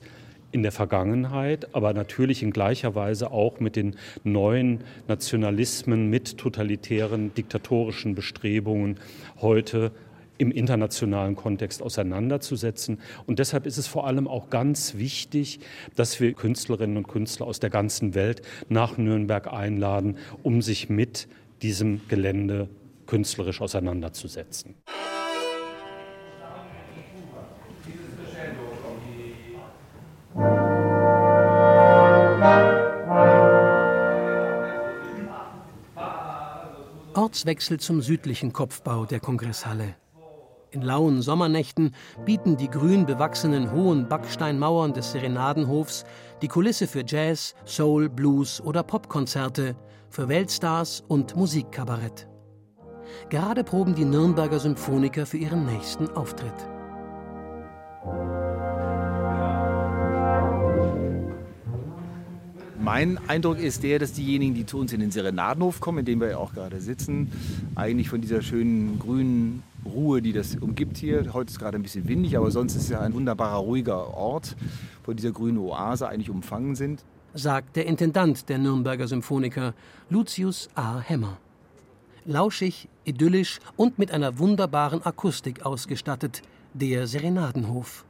in 0.51 0.63
der 0.63 0.71
Vergangenheit, 0.71 1.73
aber 1.73 1.93
natürlich 1.93 2.43
in 2.43 2.51
gleicher 2.51 2.95
Weise 2.95 3.31
auch 3.31 3.59
mit 3.59 3.75
den 3.75 3.95
neuen 4.23 4.83
Nationalismen, 5.07 6.09
mit 6.09 6.37
totalitären, 6.37 7.33
diktatorischen 7.33 8.15
Bestrebungen 8.15 8.99
heute 9.39 9.91
im 10.37 10.51
internationalen 10.51 11.35
Kontext 11.35 11.83
auseinanderzusetzen. 11.83 12.99
Und 13.27 13.37
deshalb 13.37 13.67
ist 13.67 13.77
es 13.77 13.85
vor 13.85 14.07
allem 14.07 14.27
auch 14.27 14.49
ganz 14.49 14.95
wichtig, 14.95 15.59
dass 15.95 16.19
wir 16.19 16.33
Künstlerinnen 16.33 16.97
und 16.97 17.07
Künstler 17.07 17.45
aus 17.45 17.59
der 17.59 17.69
ganzen 17.69 18.15
Welt 18.15 18.41
nach 18.67 18.97
Nürnberg 18.97 19.53
einladen, 19.53 20.17
um 20.41 20.63
sich 20.63 20.89
mit 20.89 21.27
diesem 21.61 22.01
Gelände 22.07 22.69
künstlerisch 23.05 23.61
auseinanderzusetzen. 23.61 24.73
Ortswechsel 37.31 37.79
zum 37.79 38.01
südlichen 38.01 38.51
Kopfbau 38.51 39.05
der 39.05 39.21
Kongresshalle. 39.21 39.95
In 40.71 40.81
lauen 40.81 41.21
Sommernächten 41.21 41.95
bieten 42.25 42.57
die 42.57 42.69
grün 42.69 43.05
bewachsenen 43.05 43.71
hohen 43.71 44.09
Backsteinmauern 44.09 44.91
des 44.91 45.13
Serenadenhofs 45.13 46.03
die 46.41 46.49
Kulisse 46.49 46.87
für 46.87 47.05
Jazz, 47.07 47.55
Soul, 47.65 48.09
Blues 48.09 48.59
oder 48.59 48.83
Popkonzerte, 48.83 49.77
für 50.09 50.27
Weltstars 50.27 51.05
und 51.07 51.37
Musikkabarett. 51.37 52.27
Gerade 53.29 53.63
proben 53.63 53.95
die 53.95 54.03
Nürnberger 54.03 54.59
Symphoniker 54.59 55.25
für 55.25 55.37
ihren 55.37 55.65
nächsten 55.65 56.09
Auftritt. 56.09 56.67
Mein 62.83 63.19
Eindruck 63.29 63.59
ist 63.59 63.83
der, 63.83 63.99
dass 63.99 64.13
diejenigen, 64.13 64.55
die 64.55 64.65
zu 64.65 64.79
uns 64.79 64.91
in 64.91 65.01
den 65.01 65.11
Serenadenhof 65.11 65.79
kommen, 65.79 65.99
in 65.99 66.05
dem 66.05 66.19
wir 66.19 66.29
ja 66.31 66.37
auch 66.37 66.51
gerade 66.51 66.81
sitzen, 66.81 67.31
eigentlich 67.75 68.09
von 68.09 68.21
dieser 68.21 68.41
schönen 68.41 68.97
grünen 68.97 69.61
Ruhe, 69.85 70.23
die 70.23 70.33
das 70.33 70.55
umgibt 70.55 70.97
hier. 70.97 71.31
Heute 71.31 71.51
ist 71.51 71.59
gerade 71.59 71.77
ein 71.77 71.83
bisschen 71.83 72.07
windig, 72.07 72.35
aber 72.35 72.49
sonst 72.49 72.75
ist 72.75 72.83
es 72.83 72.89
ja 72.89 73.01
ein 73.01 73.13
wunderbarer, 73.13 73.59
ruhiger 73.59 74.15
Ort, 74.15 74.55
von 75.03 75.15
dieser 75.15 75.31
grünen 75.31 75.59
Oase 75.59 76.09
eigentlich 76.09 76.31
umfangen 76.31 76.73
sind. 76.75 77.05
Sagt 77.35 77.75
der 77.75 77.85
Intendant 77.85 78.49
der 78.49 78.57
Nürnberger 78.57 79.07
Symphoniker, 79.07 79.75
Lucius 80.09 80.67
A. 80.73 80.99
Hemmer. 80.99 81.37
Lauschig, 82.25 82.89
idyllisch 83.05 83.59
und 83.77 83.99
mit 83.99 84.11
einer 84.11 84.39
wunderbaren 84.39 85.05
Akustik 85.05 85.67
ausgestattet, 85.67 86.41
der 86.73 87.05
Serenadenhof. 87.05 88.05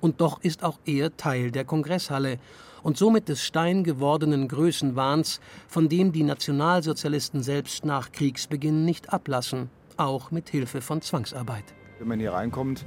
Und 0.00 0.20
doch 0.20 0.40
ist 0.40 0.62
auch 0.62 0.78
er 0.84 1.16
Teil 1.16 1.50
der 1.50 1.64
Kongresshalle 1.64 2.38
und 2.82 2.96
somit 2.96 3.28
des 3.28 3.42
steingewordenen 3.42 4.48
Größenwahns, 4.48 5.40
von 5.66 5.88
dem 5.88 6.12
die 6.12 6.22
Nationalsozialisten 6.22 7.42
selbst 7.42 7.84
nach 7.84 8.12
Kriegsbeginn 8.12 8.84
nicht 8.84 9.12
ablassen 9.12 9.70
auch 9.98 10.30
mit 10.30 10.48
Hilfe 10.48 10.80
von 10.80 11.02
Zwangsarbeit. 11.02 11.64
Wenn 11.98 12.08
man 12.08 12.20
hier 12.20 12.32
reinkommt 12.32 12.84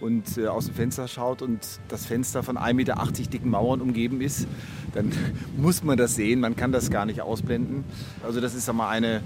und 0.00 0.38
äh, 0.38 0.46
aus 0.46 0.66
dem 0.66 0.74
Fenster 0.74 1.08
schaut 1.08 1.42
und 1.42 1.80
das 1.88 2.06
Fenster 2.06 2.42
von 2.42 2.56
1,80 2.56 2.74
Meter 2.74 2.96
dicken 3.30 3.50
Mauern 3.50 3.80
umgeben 3.80 4.20
ist, 4.20 4.46
dann 4.92 5.12
muss 5.56 5.82
man 5.82 5.96
das 5.96 6.14
sehen. 6.14 6.40
Man 6.40 6.56
kann 6.56 6.72
das 6.72 6.90
gar 6.90 7.06
nicht 7.06 7.20
ausblenden. 7.20 7.84
Also 8.22 8.40
das 8.40 8.54
ist 8.54 8.68
einmal 8.68 8.90
eine 8.90 9.22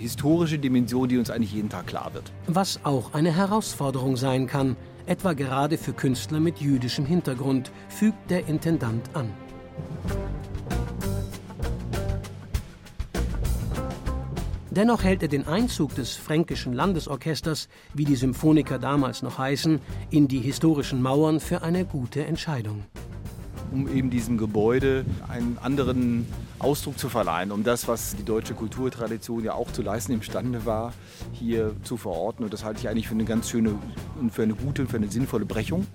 historische 0.00 0.58
Dimension, 0.58 1.08
die 1.08 1.18
uns 1.18 1.30
eigentlich 1.30 1.52
jeden 1.52 1.68
Tag 1.68 1.86
klar 1.86 2.12
wird. 2.14 2.32
Was 2.46 2.80
auch 2.84 3.12
eine 3.12 3.30
Herausforderung 3.30 4.16
sein 4.16 4.46
kann, 4.46 4.76
etwa 5.06 5.34
gerade 5.34 5.76
für 5.76 5.92
Künstler 5.92 6.40
mit 6.40 6.58
jüdischem 6.58 7.04
Hintergrund, 7.04 7.70
fügt 7.88 8.30
der 8.30 8.48
Intendant 8.48 9.14
an. 9.14 9.30
Dennoch 14.70 15.02
hält 15.02 15.22
er 15.22 15.28
den 15.28 15.46
Einzug 15.48 15.96
des 15.96 16.14
Fränkischen 16.14 16.72
Landesorchesters, 16.72 17.68
wie 17.92 18.04
die 18.04 18.14
Symphoniker 18.14 18.78
damals 18.78 19.20
noch 19.20 19.36
heißen, 19.36 19.80
in 20.10 20.28
die 20.28 20.38
historischen 20.38 21.02
Mauern 21.02 21.40
für 21.40 21.62
eine 21.62 21.84
gute 21.84 22.24
Entscheidung. 22.24 22.84
Um 23.72 23.88
eben 23.88 24.10
diesem 24.10 24.36
Gebäude 24.36 25.04
einen 25.28 25.56
anderen 25.62 26.26
Ausdruck 26.58 26.98
zu 26.98 27.08
verleihen, 27.08 27.52
um 27.52 27.62
das, 27.62 27.86
was 27.86 28.16
die 28.16 28.24
deutsche 28.24 28.54
Kulturtradition 28.54 29.44
ja 29.44 29.54
auch 29.54 29.70
zu 29.70 29.82
leisten 29.82 30.12
imstande 30.12 30.66
war, 30.66 30.92
hier 31.32 31.74
zu 31.84 31.96
verorten. 31.96 32.44
Und 32.44 32.52
das 32.52 32.64
halte 32.64 32.80
ich 32.80 32.88
eigentlich 32.88 33.06
für 33.08 33.14
eine 33.14 33.24
ganz 33.24 33.48
schöne 33.48 33.74
und 34.20 34.32
für 34.32 34.42
eine 34.42 34.54
gute, 34.54 34.86
für 34.86 34.96
eine 34.96 35.10
sinnvolle 35.10 35.46
Brechung. 35.46 35.86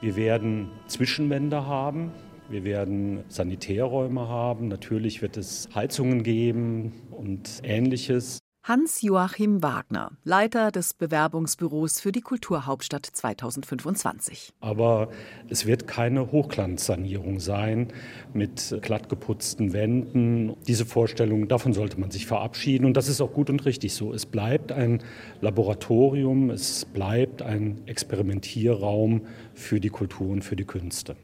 Wir 0.00 0.14
werden 0.14 0.68
Zwischenwände 0.88 1.66
haben, 1.66 2.12
wir 2.48 2.64
werden 2.64 3.24
Sanitärräume 3.28 4.28
haben, 4.28 4.68
natürlich 4.68 5.22
wird 5.22 5.36
es 5.36 5.68
Heizungen 5.74 6.22
geben 6.22 6.92
und 7.10 7.60
ähnliches. 7.62 8.38
Hans-Joachim 8.68 9.62
Wagner, 9.62 10.10
Leiter 10.24 10.72
des 10.72 10.92
Bewerbungsbüros 10.92 12.00
für 12.00 12.10
die 12.10 12.20
Kulturhauptstadt 12.20 13.06
2025. 13.06 14.54
Aber 14.58 15.08
es 15.48 15.66
wird 15.66 15.86
keine 15.86 16.32
Hochglanzsanierung 16.32 17.38
sein 17.38 17.92
mit 18.34 18.76
glattgeputzten 18.82 19.72
Wänden. 19.72 20.56
Diese 20.66 20.84
Vorstellung, 20.84 21.46
davon 21.46 21.74
sollte 21.74 22.00
man 22.00 22.10
sich 22.10 22.26
verabschieden. 22.26 22.86
Und 22.86 22.96
das 22.96 23.06
ist 23.06 23.20
auch 23.20 23.32
gut 23.32 23.50
und 23.50 23.64
richtig 23.66 23.94
so. 23.94 24.12
Es 24.12 24.26
bleibt 24.26 24.72
ein 24.72 25.00
Laboratorium, 25.40 26.50
es 26.50 26.86
bleibt 26.86 27.42
ein 27.42 27.86
Experimentierraum 27.86 29.28
für 29.54 29.78
die 29.78 29.90
Kultur 29.90 30.30
und 30.30 30.42
für 30.42 30.56
die 30.56 30.64
Künste. 30.64 31.14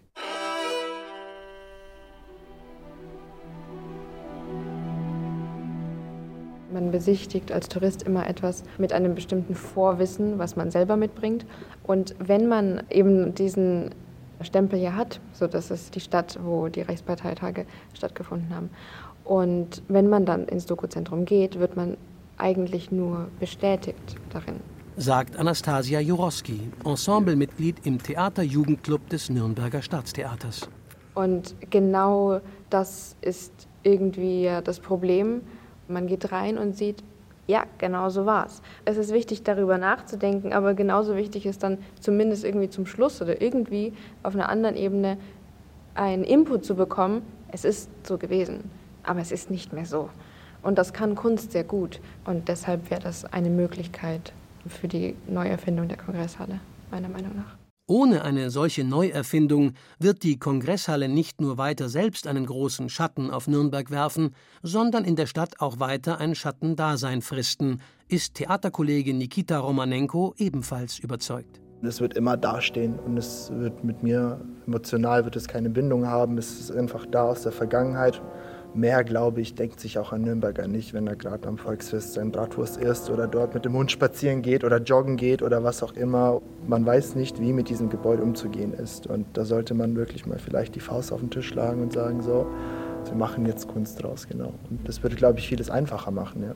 Man 6.72 6.90
besichtigt 6.90 7.52
als 7.52 7.68
Tourist 7.68 8.02
immer 8.02 8.26
etwas 8.28 8.62
mit 8.78 8.92
einem 8.92 9.14
bestimmten 9.14 9.54
Vorwissen, 9.54 10.38
was 10.38 10.56
man 10.56 10.70
selber 10.70 10.96
mitbringt. 10.96 11.44
Und 11.82 12.14
wenn 12.18 12.48
man 12.48 12.82
eben 12.90 13.34
diesen 13.34 13.90
Stempel 14.40 14.78
hier 14.78 14.96
hat, 14.96 15.20
so 15.32 15.46
dass 15.46 15.70
es 15.70 15.90
die 15.90 16.00
Stadt, 16.00 16.38
wo 16.42 16.68
die 16.68 16.82
Reichsparteitage 16.82 17.66
stattgefunden 17.94 18.54
haben. 18.54 18.70
Und 19.24 19.82
wenn 19.88 20.08
man 20.08 20.24
dann 20.24 20.46
ins 20.46 20.66
Dokuzentrum 20.66 21.24
geht, 21.24 21.58
wird 21.58 21.76
man 21.76 21.96
eigentlich 22.38 22.90
nur 22.90 23.28
bestätigt 23.38 24.16
darin. 24.30 24.56
Sagt 24.96 25.36
Anastasia 25.36 26.00
Jurowski, 26.00 26.60
Ensemblemitglied 26.84 27.86
im 27.86 28.02
Theaterjugendclub 28.02 29.08
des 29.08 29.30
Nürnberger 29.30 29.80
Staatstheaters. 29.80 30.68
Und 31.14 31.54
genau 31.70 32.40
das 32.68 33.16
ist 33.20 33.52
irgendwie 33.82 34.50
das 34.64 34.80
Problem, 34.80 35.42
man 35.88 36.06
geht 36.06 36.32
rein 36.32 36.58
und 36.58 36.76
sieht, 36.76 37.02
ja, 37.46 37.64
genau 37.78 38.08
so 38.08 38.24
war 38.24 38.46
es. 38.46 38.62
Es 38.84 38.96
ist 38.96 39.12
wichtig, 39.12 39.42
darüber 39.42 39.78
nachzudenken, 39.78 40.52
aber 40.52 40.74
genauso 40.74 41.16
wichtig 41.16 41.46
ist 41.46 41.62
dann 41.62 41.78
zumindest 42.00 42.44
irgendwie 42.44 42.70
zum 42.70 42.86
Schluss 42.86 43.20
oder 43.20 43.42
irgendwie 43.42 43.92
auf 44.22 44.34
einer 44.34 44.48
anderen 44.48 44.76
Ebene 44.76 45.18
einen 45.94 46.24
Input 46.24 46.64
zu 46.64 46.74
bekommen, 46.74 47.22
es 47.50 47.64
ist 47.64 47.90
so 48.06 48.16
gewesen, 48.16 48.70
aber 49.02 49.20
es 49.20 49.32
ist 49.32 49.50
nicht 49.50 49.72
mehr 49.72 49.86
so. 49.86 50.08
Und 50.62 50.78
das 50.78 50.92
kann 50.92 51.16
Kunst 51.16 51.52
sehr 51.52 51.64
gut. 51.64 52.00
Und 52.24 52.48
deshalb 52.48 52.90
wäre 52.90 53.00
das 53.00 53.24
eine 53.24 53.50
Möglichkeit 53.50 54.32
für 54.66 54.88
die 54.88 55.16
Neuerfindung 55.26 55.88
der 55.88 55.98
Kongresshalle, 55.98 56.60
meiner 56.90 57.08
Meinung 57.08 57.36
nach. 57.36 57.61
Ohne 57.88 58.22
eine 58.22 58.50
solche 58.50 58.84
Neuerfindung 58.84 59.72
wird 59.98 60.22
die 60.22 60.38
Kongresshalle 60.38 61.08
nicht 61.08 61.40
nur 61.40 61.58
weiter 61.58 61.88
selbst 61.88 62.28
einen 62.28 62.46
großen 62.46 62.88
Schatten 62.88 63.30
auf 63.30 63.48
Nürnberg 63.48 63.90
werfen, 63.90 64.36
sondern 64.62 65.04
in 65.04 65.16
der 65.16 65.26
Stadt 65.26 65.60
auch 65.60 65.80
weiter 65.80 66.18
ein 66.18 66.36
Schattendasein 66.36 67.22
fristen, 67.22 67.80
ist 68.06 68.34
Theaterkollege 68.34 69.12
Nikita 69.12 69.58
Romanenko 69.58 70.32
ebenfalls 70.38 71.00
überzeugt. 71.00 71.60
Es 71.82 72.00
wird 72.00 72.14
immer 72.14 72.36
dastehen 72.36 73.00
und 73.00 73.16
es 73.16 73.50
wird 73.52 73.82
mit 73.82 74.04
mir 74.04 74.40
emotional 74.68 75.24
wird 75.24 75.34
es 75.34 75.48
keine 75.48 75.68
Bindung 75.68 76.06
haben. 76.06 76.38
Es 76.38 76.60
ist 76.60 76.70
einfach 76.70 77.04
da 77.06 77.24
aus 77.24 77.42
der 77.42 77.50
Vergangenheit 77.50 78.22
mehr, 78.74 79.04
glaube 79.04 79.40
ich, 79.40 79.54
denkt 79.54 79.80
sich 79.80 79.98
auch 79.98 80.12
ein 80.12 80.22
Nürnberger 80.22 80.66
nicht, 80.66 80.94
wenn 80.94 81.06
er 81.06 81.16
gerade 81.16 81.46
am 81.48 81.58
Volksfest 81.58 82.14
sein 82.14 82.32
Bratwurst 82.32 82.76
isst 82.78 83.10
oder 83.10 83.26
dort 83.26 83.54
mit 83.54 83.64
dem 83.64 83.74
Hund 83.74 83.90
spazieren 83.90 84.42
geht 84.42 84.64
oder 84.64 84.78
joggen 84.78 85.16
geht 85.16 85.42
oder 85.42 85.62
was 85.64 85.82
auch 85.82 85.92
immer. 85.94 86.40
Man 86.66 86.84
weiß 86.84 87.14
nicht, 87.14 87.40
wie 87.40 87.52
mit 87.52 87.68
diesem 87.68 87.90
Gebäude 87.90 88.22
umzugehen 88.22 88.72
ist. 88.72 89.06
Und 89.06 89.26
da 89.34 89.44
sollte 89.44 89.74
man 89.74 89.96
wirklich 89.96 90.26
mal 90.26 90.38
vielleicht 90.38 90.74
die 90.74 90.80
Faust 90.80 91.12
auf 91.12 91.20
den 91.20 91.30
Tisch 91.30 91.48
schlagen 91.48 91.82
und 91.82 91.92
sagen, 91.92 92.22
so, 92.22 92.46
Sie 93.04 93.14
machen 93.14 93.46
jetzt 93.46 93.68
Kunst 93.68 94.02
draus, 94.02 94.28
genau. 94.28 94.54
Und 94.70 94.88
das 94.88 95.02
würde, 95.02 95.16
glaube 95.16 95.38
ich, 95.38 95.48
vieles 95.48 95.70
einfacher 95.70 96.10
machen, 96.10 96.44
ja. 96.44 96.54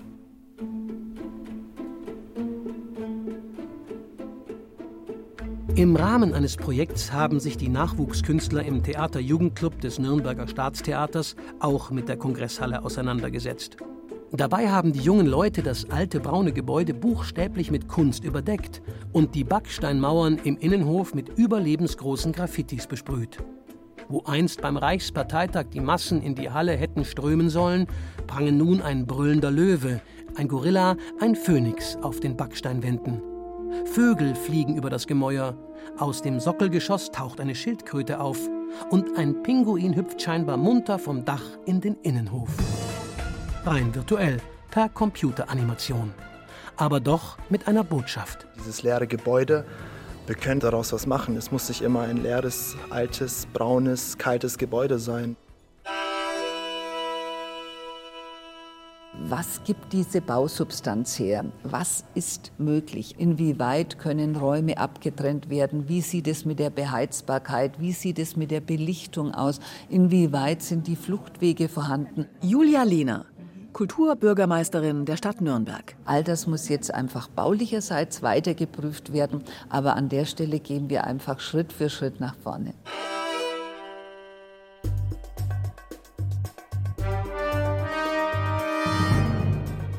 Im 5.77 5.95
Rahmen 5.95 6.33
eines 6.33 6.57
Projekts 6.57 7.13
haben 7.13 7.39
sich 7.39 7.59
die 7.59 7.69
Nachwuchskünstler 7.69 8.65
im 8.65 8.83
Theater-Jugendclub 8.83 9.79
des 9.83 9.99
Nürnberger 9.99 10.49
Staatstheaters 10.49 11.37
auch 11.61 11.91
mit 11.91 12.09
der 12.09 12.17
Kongresshalle 12.17 12.83
auseinandergesetzt. 12.83 13.77
Dabei 14.33 14.71
haben 14.71 14.95
die 14.95 15.01
jungen 15.01 15.27
Leute 15.27 15.63
das 15.63 15.91
alte 15.91 16.21
braune 16.21 16.55
Gebäude 16.55 16.95
buchstäblich 16.95 17.71
mit 17.71 17.89
Kunst 17.89 18.25
überdeckt 18.25 18.81
und 19.13 19.35
die 19.35 19.45
Backsteinmauern 19.45 20.39
im 20.45 20.57
Innenhof 20.57 21.15
mit 21.15 21.29
überlebensgroßen 21.37 22.33
Graffitis 22.33 22.87
besprüht. 22.87 23.37
Wo 24.09 24.23
einst 24.25 24.63
beim 24.63 24.79
Reichsparteitag 24.79 25.67
die 25.75 25.81
Massen 25.81 26.23
in 26.23 26.35
die 26.35 26.49
Halle 26.49 26.73
hätten 26.73 27.05
strömen 27.05 27.51
sollen, 27.51 27.87
prangen 28.27 28.57
nun 28.57 28.81
ein 28.81 29.07
brüllender 29.07 29.51
Löwe, 29.51 30.01
ein 30.37 30.49
Gorilla, 30.49 30.97
ein 31.21 31.37
Phönix 31.37 31.97
auf 32.01 32.19
den 32.21 32.35
Backsteinwänden. 32.35 33.36
Vögel 33.85 34.35
fliegen 34.35 34.77
über 34.77 34.91
das 34.91 35.07
Gemäuer, 35.07 35.55
aus 35.99 36.23
dem 36.23 36.41
Sockelgeschoss 36.41 37.11
taucht 37.11 37.41
eine 37.41 37.55
Schildkröte 37.55 38.21
auf 38.21 38.39
und 38.91 39.17
ein 39.17 39.43
Pinguin 39.43 39.97
hüpft 39.97 40.21
scheinbar 40.21 40.57
munter 40.57 40.99
vom 40.99 41.25
Dach 41.25 41.43
in 41.65 41.81
den 41.81 41.97
Innenhof. 42.03 42.51
Rein 43.65 43.95
virtuell, 43.95 44.39
per 44.71 44.89
Computeranimation. 44.89 46.13
Aber 46.77 47.01
doch 47.01 47.39
mit 47.49 47.67
einer 47.67 47.83
Botschaft. 47.83 48.47
Dieses 48.59 48.83
leere 48.83 49.07
Gebäude, 49.07 49.65
wir 50.27 50.35
können 50.35 50.61
daraus 50.61 50.93
was 50.93 51.07
machen. 51.07 51.37
Es 51.37 51.51
muss 51.51 51.69
nicht 51.69 51.81
immer 51.81 52.03
ein 52.03 52.19
leeres, 52.19 52.77
altes, 52.91 53.47
braunes, 53.53 54.19
kaltes 54.19 54.59
Gebäude 54.59 54.99
sein. 54.99 55.37
Was 59.25 59.65
gibt 59.65 59.95
diese 59.95 60.21
Bausubstanz 60.21 61.19
her? 61.19 61.47
Was 61.63 62.05
ist 62.15 62.53
möglich? 62.59 63.15
Inwieweit 63.19 63.99
können 63.99 64.37
Räume 64.37 64.77
abgetrennt 64.77 65.49
werden? 65.49 65.89
Wie 65.89 66.03
sieht 66.03 66.29
es 66.29 66.45
mit 66.45 66.59
der 66.59 66.69
Beheizbarkeit? 66.69 67.81
Wie 67.81 67.93
sieht 67.93 68.19
es 68.19 68.37
mit 68.37 68.51
der 68.51 68.61
Belichtung 68.61 69.35
aus? 69.35 69.59
Inwieweit 69.89 70.61
sind 70.61 70.87
die 70.87 70.97
Fluchtwege 70.97 71.69
vorhanden? 71.69 72.27
Julia 72.43 72.83
Lehner, 72.83 73.25
Kulturbürgermeisterin 73.73 75.07
der 75.07 75.17
Stadt 75.17 75.41
Nürnberg. 75.41 75.97
All 76.05 76.23
das 76.23 76.47
muss 76.47 76.69
jetzt 76.69 76.93
einfach 76.93 77.29
baulicherseits 77.29 78.23
weiter 78.23 78.55
geprüft 78.55 79.15
werden, 79.15 79.43
aber 79.71 79.97
an 79.97 80.11
der 80.11 80.27
Stelle 80.27 80.61
gehen 80.61 80.91
wir 80.91 81.05
einfach 81.05 81.41
Schritt 81.41 81.73
für 81.73 81.89
Schritt 81.89 82.21
nach 82.21 82.37
vorne. 82.37 82.75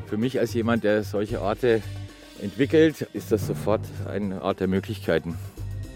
Für 0.08 0.16
mich 0.16 0.38
als 0.40 0.54
jemand, 0.54 0.84
der 0.84 1.04
solche 1.04 1.42
Orte 1.42 1.82
entwickelt, 2.40 3.06
ist 3.12 3.30
das 3.30 3.46
sofort 3.46 3.82
ein 4.08 4.32
Ort 4.32 4.60
der 4.60 4.66
Möglichkeiten. 4.66 5.36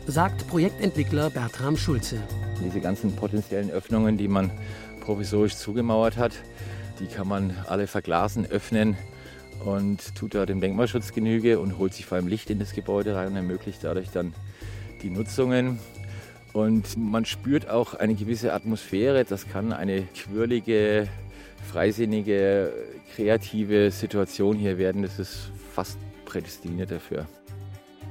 Sagt 0.06 0.46
Projektentwickler 0.48 1.30
Bertram 1.30 1.78
Schulze. 1.78 2.18
Diese 2.62 2.80
ganzen 2.80 3.16
potenziellen 3.16 3.70
Öffnungen, 3.70 4.18
die 4.18 4.28
man 4.28 4.50
provisorisch 5.00 5.56
zugemauert 5.56 6.18
hat, 6.18 6.32
die 7.00 7.06
kann 7.06 7.26
man 7.26 7.56
alle 7.68 7.86
verglasen, 7.86 8.44
öffnen 8.44 8.96
und 9.64 10.14
tut 10.14 10.34
da 10.34 10.44
dem 10.44 10.60
Denkmalschutz 10.60 11.12
Genüge 11.12 11.58
und 11.58 11.78
holt 11.78 11.94
sich 11.94 12.04
vor 12.04 12.16
allem 12.16 12.28
Licht 12.28 12.50
in 12.50 12.58
das 12.58 12.72
Gebäude 12.72 13.14
rein 13.14 13.28
und 13.28 13.36
ermöglicht 13.36 13.82
dadurch 13.82 14.10
dann 14.10 14.34
die 15.02 15.10
Nutzungen. 15.10 15.78
Und 16.52 16.98
man 16.98 17.24
spürt 17.24 17.70
auch 17.70 17.94
eine 17.94 18.14
gewisse 18.14 18.52
Atmosphäre. 18.52 19.24
Das 19.24 19.48
kann 19.48 19.72
eine 19.72 20.02
quirlige, 20.02 21.08
freisinnige, 21.70 22.72
kreative 23.14 23.90
Situation 23.90 24.56
hier 24.56 24.78
werden. 24.78 25.02
Das 25.02 25.18
ist 25.18 25.50
fast 25.74 25.98
prädestiniert 26.24 26.90
dafür. 26.90 27.26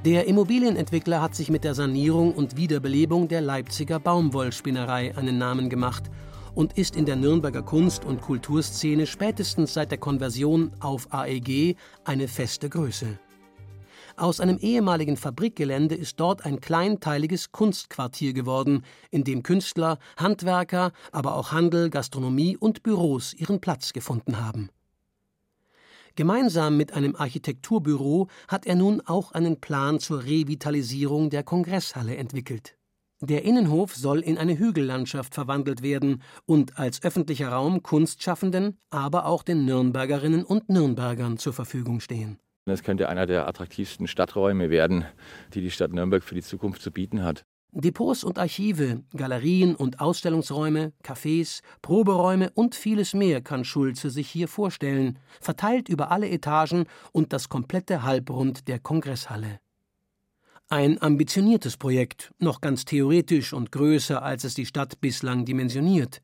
Der 0.04 0.26
Immobilienentwickler 0.26 1.22
hat 1.22 1.36
sich 1.36 1.48
mit 1.48 1.62
der 1.62 1.74
Sanierung 1.74 2.34
und 2.34 2.56
Wiederbelebung 2.56 3.28
der 3.28 3.40
Leipziger 3.40 4.00
Baumwollspinnerei 4.00 5.16
einen 5.16 5.38
Namen 5.38 5.70
gemacht 5.70 6.10
und 6.54 6.76
ist 6.76 6.96
in 6.96 7.06
der 7.06 7.16
Nürnberger 7.16 7.62
Kunst- 7.62 8.04
und 8.04 8.20
Kulturszene 8.20 9.06
spätestens 9.06 9.74
seit 9.74 9.90
der 9.90 9.98
Konversion 9.98 10.72
auf 10.80 11.12
AEG 11.12 11.76
eine 12.04 12.28
feste 12.28 12.68
Größe. 12.68 13.18
Aus 14.16 14.40
einem 14.40 14.58
ehemaligen 14.58 15.16
Fabrikgelände 15.16 15.94
ist 15.94 16.20
dort 16.20 16.44
ein 16.44 16.60
kleinteiliges 16.60 17.52
Kunstquartier 17.52 18.32
geworden, 18.32 18.84
in 19.10 19.24
dem 19.24 19.42
Künstler, 19.42 19.98
Handwerker, 20.16 20.92
aber 21.12 21.36
auch 21.36 21.52
Handel, 21.52 21.90
Gastronomie 21.90 22.56
und 22.56 22.82
Büros 22.82 23.32
ihren 23.34 23.60
Platz 23.60 23.92
gefunden 23.92 24.44
haben. 24.44 24.70
Gemeinsam 26.14 26.76
mit 26.76 26.92
einem 26.92 27.16
Architekturbüro 27.16 28.28
hat 28.46 28.66
er 28.66 28.74
nun 28.74 29.00
auch 29.00 29.32
einen 29.32 29.60
Plan 29.60 29.98
zur 29.98 30.24
Revitalisierung 30.24 31.30
der 31.30 31.42
Kongresshalle 31.42 32.16
entwickelt. 32.16 32.76
Der 33.24 33.44
Innenhof 33.44 33.94
soll 33.94 34.18
in 34.18 34.36
eine 34.36 34.58
Hügellandschaft 34.58 35.32
verwandelt 35.32 35.80
werden 35.80 36.22
und 36.44 36.76
als 36.76 37.02
öffentlicher 37.02 37.50
Raum 37.50 37.82
Kunstschaffenden, 37.82 38.78
aber 38.90 39.26
auch 39.26 39.42
den 39.42 39.64
Nürnbergerinnen 39.64 40.44
und 40.44 40.68
Nürnbergern 40.68 41.38
zur 41.38 41.52
Verfügung 41.52 42.00
stehen. 42.00 42.41
Es 42.64 42.84
könnte 42.84 43.08
einer 43.08 43.26
der 43.26 43.48
attraktivsten 43.48 44.06
Stadträume 44.06 44.70
werden, 44.70 45.04
die 45.52 45.60
die 45.60 45.70
Stadt 45.70 45.92
Nürnberg 45.92 46.22
für 46.22 46.36
die 46.36 46.42
Zukunft 46.42 46.80
zu 46.80 46.92
bieten 46.92 47.24
hat. 47.24 47.44
Depots 47.72 48.22
und 48.22 48.38
Archive, 48.38 49.02
Galerien 49.16 49.74
und 49.74 49.98
Ausstellungsräume, 49.98 50.92
Cafés, 51.02 51.62
Proberäume 51.80 52.50
und 52.54 52.74
vieles 52.74 53.14
mehr 53.14 53.40
kann 53.40 53.64
Schulze 53.64 54.10
sich 54.10 54.28
hier 54.28 54.46
vorstellen, 54.46 55.18
verteilt 55.40 55.88
über 55.88 56.12
alle 56.12 56.28
Etagen 56.28 56.84
und 57.12 57.32
das 57.32 57.48
komplette 57.48 58.02
Halbrund 58.02 58.68
der 58.68 58.78
Kongresshalle. 58.78 59.58
Ein 60.68 61.00
ambitioniertes 61.00 61.78
Projekt, 61.78 62.32
noch 62.38 62.60
ganz 62.60 62.84
theoretisch 62.84 63.54
und 63.54 63.72
größer, 63.72 64.22
als 64.22 64.44
es 64.44 64.54
die 64.54 64.66
Stadt 64.66 65.00
bislang 65.00 65.44
dimensioniert 65.46 66.22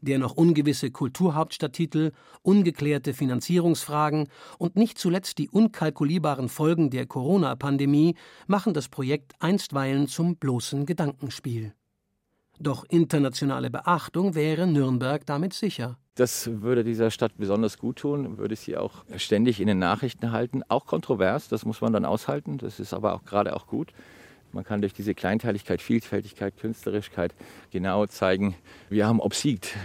der 0.00 0.18
noch 0.18 0.34
ungewisse 0.36 0.90
Kulturhauptstadttitel, 0.90 2.12
ungeklärte 2.42 3.14
Finanzierungsfragen 3.14 4.28
und 4.58 4.76
nicht 4.76 4.98
zuletzt 4.98 5.38
die 5.38 5.48
unkalkulierbaren 5.48 6.48
Folgen 6.48 6.90
der 6.90 7.06
Corona-Pandemie 7.06 8.14
machen 8.46 8.74
das 8.74 8.88
Projekt 8.88 9.34
einstweilen 9.40 10.08
zum 10.08 10.36
bloßen 10.36 10.86
Gedankenspiel. 10.86 11.72
Doch 12.58 12.84
internationale 12.88 13.70
Beachtung 13.70 14.34
wäre 14.34 14.66
Nürnberg 14.66 15.26
damit 15.26 15.52
sicher. 15.52 15.98
Das 16.14 16.48
würde 16.62 16.82
dieser 16.82 17.10
Stadt 17.10 17.32
besonders 17.36 17.76
gut 17.76 17.96
tun, 17.96 18.38
würde 18.38 18.56
sie 18.56 18.78
auch 18.78 19.04
ständig 19.18 19.60
in 19.60 19.66
den 19.66 19.78
Nachrichten 19.78 20.32
halten. 20.32 20.62
Auch 20.68 20.86
kontrovers, 20.86 21.48
das 21.48 21.66
muss 21.66 21.82
man 21.82 21.92
dann 21.92 22.06
aushalten, 22.06 22.56
das 22.56 22.80
ist 22.80 22.94
aber 22.94 23.14
auch 23.14 23.24
gerade 23.24 23.54
auch 23.54 23.66
gut. 23.66 23.92
Man 24.52 24.64
kann 24.64 24.80
durch 24.80 24.94
diese 24.94 25.14
Kleinteiligkeit, 25.14 25.82
Vielfältigkeit, 25.82 26.56
Künstlerischkeit 26.56 27.34
genau 27.70 28.06
zeigen, 28.06 28.54
wir 28.88 29.06
haben 29.06 29.20
obsiegt 29.20 29.76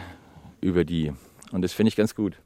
über 0.62 0.86
die. 0.86 1.12
Und 1.52 1.62
das 1.62 1.74
finde 1.74 1.90
ich 1.90 1.96
ganz 1.96 2.16
gut. 2.16 2.38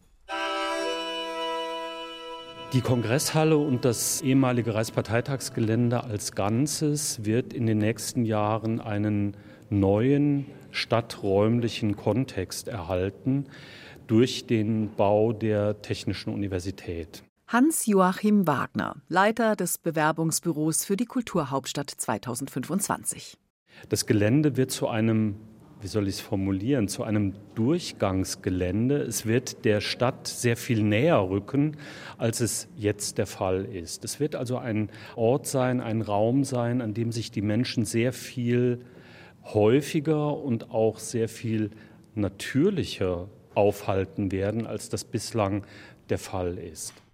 Die 2.74 2.82
Kongresshalle 2.82 3.58
und 3.58 3.86
das 3.86 4.22
ehemalige 4.22 4.74
Reichsparteitagsgelände 4.74 6.04
als 6.04 6.34
Ganzes 6.34 7.24
wird 7.24 7.54
in 7.54 7.68
den 7.68 7.78
nächsten 7.78 8.26
Jahren 8.26 8.82
einen 8.82 9.38
neuen 9.70 10.48
stadträumlichen 10.72 11.96
Kontext 11.96 12.68
erhalten 12.68 13.46
durch 14.08 14.46
den 14.46 14.94
Bau 14.96 15.32
der 15.32 15.82
Technischen 15.82 16.34
Universität. 16.34 17.24
Hans-Joachim 17.48 18.48
Wagner, 18.48 18.96
Leiter 19.08 19.56
des 19.56 19.78
Bewerbungsbüros 19.78 20.84
für 20.84 20.98
die 20.98 21.06
Kulturhauptstadt 21.06 21.92
2025. 21.92 23.38
Das 23.88 24.08
Gelände 24.08 24.58
wird 24.58 24.72
zu 24.72 24.88
einem, 24.88 25.36
wie 25.80 25.86
soll 25.86 26.08
ich 26.08 26.16
es 26.16 26.22
formulieren, 26.22 26.88
zu 26.88 27.04
einem 27.04 27.36
Durchgangsgelände. 27.54 28.98
Es 28.98 29.28
wird 29.28 29.64
der 29.64 29.80
Stadt 29.80 30.28
sehr 30.28 30.58
viel 30.58 30.82
näher 30.82 31.20
rücken, 31.30 31.78
als 32.18 32.42
es 32.42 32.68
jetzt 32.76 33.20
der 33.20 33.28
Fall 33.28 33.66
ist. 33.66 34.04
Es 34.04 34.20
wird 34.20 34.36
also 34.36 34.58
ein 34.58 34.90
Ort 35.16 35.46
sein, 35.46 35.82
ein 35.82 36.02
Raum 36.02 36.46
sein, 36.46 36.82
an 36.82 36.96
dem 36.96 37.12
sich 37.12 37.30
die 37.30 37.44
Menschen 37.44 37.86
sehr 37.86 38.12
viel 38.12 38.82
häufiger 39.44 40.36
und 40.36 40.72
auch 40.72 40.98
sehr 40.98 41.30
viel 41.30 41.70
natürlicher 42.16 43.30
aufhalten 43.54 44.32
werden, 44.32 44.66
als 44.66 44.90
das 44.90 45.04
bislang 45.04 45.64
der 46.10 46.18
Fall 46.18 46.58
ist. 46.58 47.05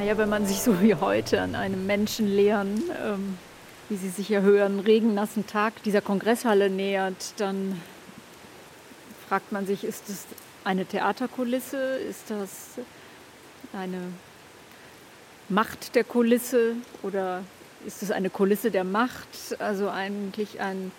Naja, 0.00 0.16
wenn 0.16 0.30
man 0.30 0.46
sich 0.46 0.62
so 0.62 0.80
wie 0.80 0.94
heute 0.94 1.42
an 1.42 1.54
einem 1.54 1.84
menschenleeren, 1.84 2.82
ähm, 3.04 3.36
wie 3.90 3.96
Sie 3.96 4.08
sicher 4.08 4.40
hören, 4.40 4.80
regennassen 4.80 5.46
Tag 5.46 5.82
dieser 5.82 6.00
Kongresshalle 6.00 6.70
nähert, 6.70 7.34
dann 7.36 7.78
fragt 9.28 9.52
man 9.52 9.66
sich, 9.66 9.84
ist 9.84 10.08
das 10.08 10.24
eine 10.64 10.86
Theaterkulisse? 10.86 11.76
Ist 11.98 12.30
das 12.30 12.82
eine 13.74 14.00
Macht 15.50 15.94
der 15.94 16.04
Kulisse? 16.04 16.76
Oder 17.02 17.42
ist 17.84 18.02
es 18.02 18.10
eine 18.10 18.30
Kulisse 18.30 18.70
der 18.70 18.84
Macht, 18.84 19.28
also 19.58 19.90
eigentlich 19.90 20.60
ein 20.60 20.92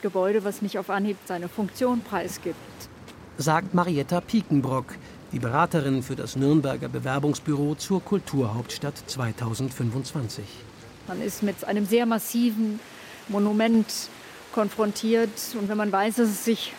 Gebäude, 0.00 0.42
was 0.42 0.62
nicht 0.62 0.78
auf 0.78 0.88
Anhieb 0.88 1.18
seine 1.26 1.50
Funktion 1.50 2.00
preisgibt. 2.00 2.56
Sagt 3.36 3.74
Marietta 3.74 4.22
Piekenbrock, 4.22 4.94
die 5.32 5.38
Beraterin 5.38 6.02
für 6.02 6.16
das 6.16 6.36
Nürnberger 6.36 6.88
Bewerbungsbüro 6.88 7.74
zur 7.74 8.02
Kulturhauptstadt 8.02 8.94
2025. 9.06 10.44
Man 11.06 11.20
ist 11.20 11.42
mit 11.42 11.64
einem 11.64 11.84
sehr 11.84 12.06
massiven 12.06 12.80
Monument 13.28 13.86
konfrontiert 14.52 15.30
und 15.58 15.68
wenn 15.68 15.76
man 15.76 15.92
weiß, 15.92 16.16
dass 16.16 16.28
es 16.28 16.44
sich 16.44 16.72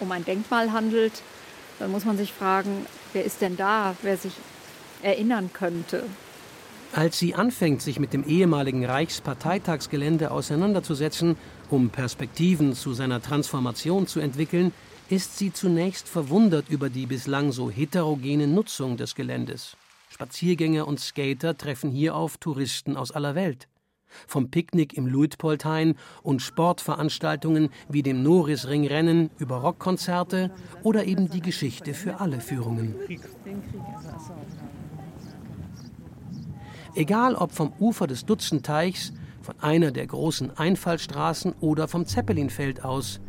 um 0.00 0.12
ein 0.12 0.24
Denkmal 0.24 0.72
handelt, 0.72 1.22
dann 1.78 1.90
muss 1.90 2.04
man 2.04 2.16
sich 2.16 2.32
fragen, 2.32 2.86
wer 3.12 3.24
ist 3.24 3.40
denn 3.40 3.56
da, 3.56 3.96
wer 4.02 4.16
sich 4.16 4.32
erinnern 5.02 5.50
könnte. 5.52 6.04
Als 6.92 7.18
sie 7.18 7.34
anfängt, 7.34 7.82
sich 7.82 7.98
mit 7.98 8.12
dem 8.12 8.24
ehemaligen 8.24 8.84
Reichsparteitagsgelände 8.84 10.30
auseinanderzusetzen, 10.30 11.36
um 11.68 11.90
Perspektiven 11.90 12.74
zu 12.74 12.94
seiner 12.94 13.20
Transformation 13.20 14.06
zu 14.06 14.20
entwickeln, 14.20 14.72
ist 15.10 15.38
sie 15.38 15.52
zunächst 15.52 16.06
verwundert 16.06 16.68
über 16.68 16.90
die 16.90 17.06
bislang 17.06 17.50
so 17.50 17.70
heterogene 17.70 18.46
Nutzung 18.46 18.96
des 18.96 19.14
Geländes. 19.14 19.76
Spaziergänger 20.10 20.86
und 20.86 21.00
Skater 21.00 21.56
treffen 21.56 21.90
hier 21.90 22.14
auf 22.14 22.36
Touristen 22.36 22.96
aus 22.96 23.12
aller 23.12 23.34
Welt. 23.34 23.68
Vom 24.26 24.50
Picknick 24.50 24.94
im 24.94 25.06
Luitpoldhain 25.06 25.94
und 26.22 26.40
Sportveranstaltungen 26.40 27.70
wie 27.88 28.02
dem 28.02 28.22
Norisringrennen 28.22 29.30
über 29.38 29.58
Rockkonzerte 29.58 30.50
oder 30.82 31.04
eben 31.04 31.30
die 31.30 31.42
Geschichte 31.42 31.94
für 31.94 32.20
alle 32.20 32.40
Führungen. 32.40 32.94
Egal 36.94 37.34
ob 37.34 37.52
vom 37.52 37.72
Ufer 37.78 38.06
des 38.06 38.24
Dutzendteichs, 38.26 39.12
von 39.42 39.54
einer 39.60 39.90
der 39.90 40.06
großen 40.06 40.56
Einfallstraßen 40.58 41.54
oder 41.60 41.86
vom 41.86 42.06
Zeppelinfeld 42.06 42.84
aus, 42.84 43.20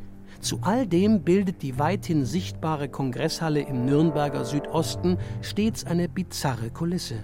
zu 0.41 0.59
all 0.61 0.87
dem 0.87 1.21
bildet 1.23 1.61
die 1.61 1.77
weithin 1.79 2.25
sichtbare 2.25 2.89
Kongresshalle 2.89 3.61
im 3.61 3.85
Nürnberger 3.85 4.45
Südosten 4.45 5.17
stets 5.41 5.85
eine 5.85 6.07
bizarre 6.07 6.69
Kulisse. 6.69 7.23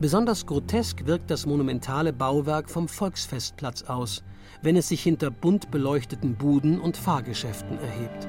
Besonders 0.00 0.46
grotesk 0.46 1.06
wirkt 1.06 1.30
das 1.30 1.44
monumentale 1.44 2.12
Bauwerk 2.12 2.70
vom 2.70 2.88
Volksfestplatz 2.88 3.82
aus, 3.82 4.22
wenn 4.62 4.76
es 4.76 4.88
sich 4.88 5.02
hinter 5.02 5.30
bunt 5.30 5.70
beleuchteten 5.70 6.36
Buden 6.36 6.80
und 6.80 6.96
Fahrgeschäften 6.96 7.78
erhebt. 7.78 8.28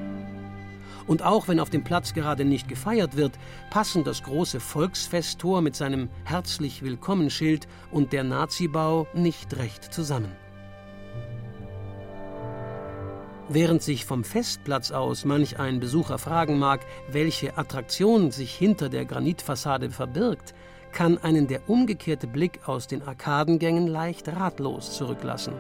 Und 1.08 1.24
auch 1.24 1.48
wenn 1.48 1.60
auf 1.60 1.70
dem 1.70 1.84
Platz 1.84 2.14
gerade 2.14 2.46
nicht 2.46 2.68
gefeiert 2.68 3.16
wird, 3.16 3.38
passen 3.70 4.04
das 4.04 4.24
große 4.24 4.60
Volksfesttor 4.60 5.62
mit 5.62 5.76
seinem 5.76 6.10
herzlich 6.26 6.84
Willkommenschild 6.84 7.68
und 7.92 8.14
der 8.14 8.24
Nazibau 8.24 9.08
nicht 9.14 9.58
recht 9.58 9.94
zusammen. 9.94 10.32
Während 13.54 13.82
sich 13.82 14.06
vom 14.06 14.24
Festplatz 14.24 14.92
aus 14.92 15.26
manch 15.26 15.60
ein 15.60 15.82
Besucher 15.82 16.18
fragen 16.18 16.58
mag, 16.58 16.80
welche 17.12 17.58
Attraktion 17.58 18.32
sich 18.32 18.56
hinter 18.56 18.88
der 18.88 19.04
Granitfassade 19.04 19.90
verbirgt, 19.90 20.54
kann 20.94 21.18
einen 21.18 21.48
der 21.48 21.70
umgekehrte 21.70 22.28
Blick 22.28 22.62
aus 22.66 22.88
den 22.88 23.02
Arkadengängen 23.02 23.88
leicht 23.88 24.30
ratlos 24.30 24.96
zurücklassen. 24.96 25.54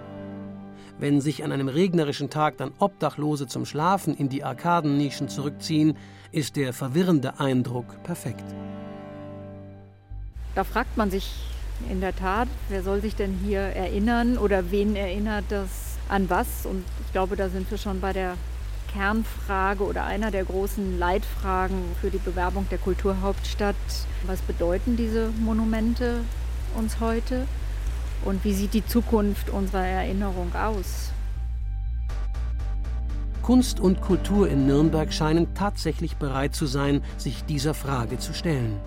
Wenn 1.00 1.20
sich 1.20 1.44
an 1.44 1.52
einem 1.52 1.68
regnerischen 1.68 2.30
Tag 2.30 2.56
dann 2.56 2.72
Obdachlose 2.80 3.48
zum 3.48 3.66
Schlafen 3.66 4.16
in 4.16 4.30
die 4.30 4.46
Arkadennischen 4.46 5.28
zurückziehen, 5.28 5.98
ist 6.32 6.56
der 6.56 6.72
verwirrende 6.72 7.42
Eindruck 7.42 8.02
perfekt. 8.04 8.46
Da 10.56 10.64
fragt 10.64 10.96
man 10.96 11.12
sich 11.12 11.34
in 11.90 12.00
der 12.00 12.16
Tat, 12.16 12.48
wer 12.70 12.84
soll 12.84 13.02
sich 13.02 13.18
denn 13.18 13.38
hier 13.44 13.60
erinnern 13.60 14.38
oder 14.38 14.72
wen 14.72 14.96
erinnert 14.96 15.44
das 15.50 15.91
an 16.12 16.30
was? 16.30 16.66
Und 16.66 16.84
ich 17.06 17.12
glaube, 17.12 17.36
da 17.36 17.50
sind 17.50 17.70
wir 17.72 17.78
schon 17.78 18.02
bei 18.02 18.14
der 18.14 18.36
Kernfrage 18.94 19.84
oder 19.84 20.06
einer 20.06 20.32
der 20.32 20.44
großen 20.44 21.00
Leitfragen 21.00 21.78
für 22.02 22.10
die 22.10 22.18
Bewerbung 22.18 22.68
der 22.70 22.78
Kulturhauptstadt. 22.78 23.76
Was 24.26 24.42
bedeuten 24.42 24.98
diese 24.98 25.30
Monumente 25.40 26.24
uns 26.76 27.00
heute 27.00 27.48
und 28.26 28.44
wie 28.44 28.54
sieht 28.54 28.74
die 28.74 28.86
Zukunft 28.86 29.50
unserer 29.50 29.86
Erinnerung 29.86 30.54
aus? 30.54 31.12
Kunst 33.42 33.80
und 33.80 34.02
Kultur 34.02 34.48
in 34.50 34.68
Nürnberg 34.68 35.12
scheinen 35.12 35.56
tatsächlich 35.56 36.18
bereit 36.18 36.54
zu 36.54 36.68
sein, 36.68 37.02
sich 37.18 37.44
dieser 37.46 37.74
Frage 37.74 38.20
zu 38.20 38.34
stellen. 38.34 38.80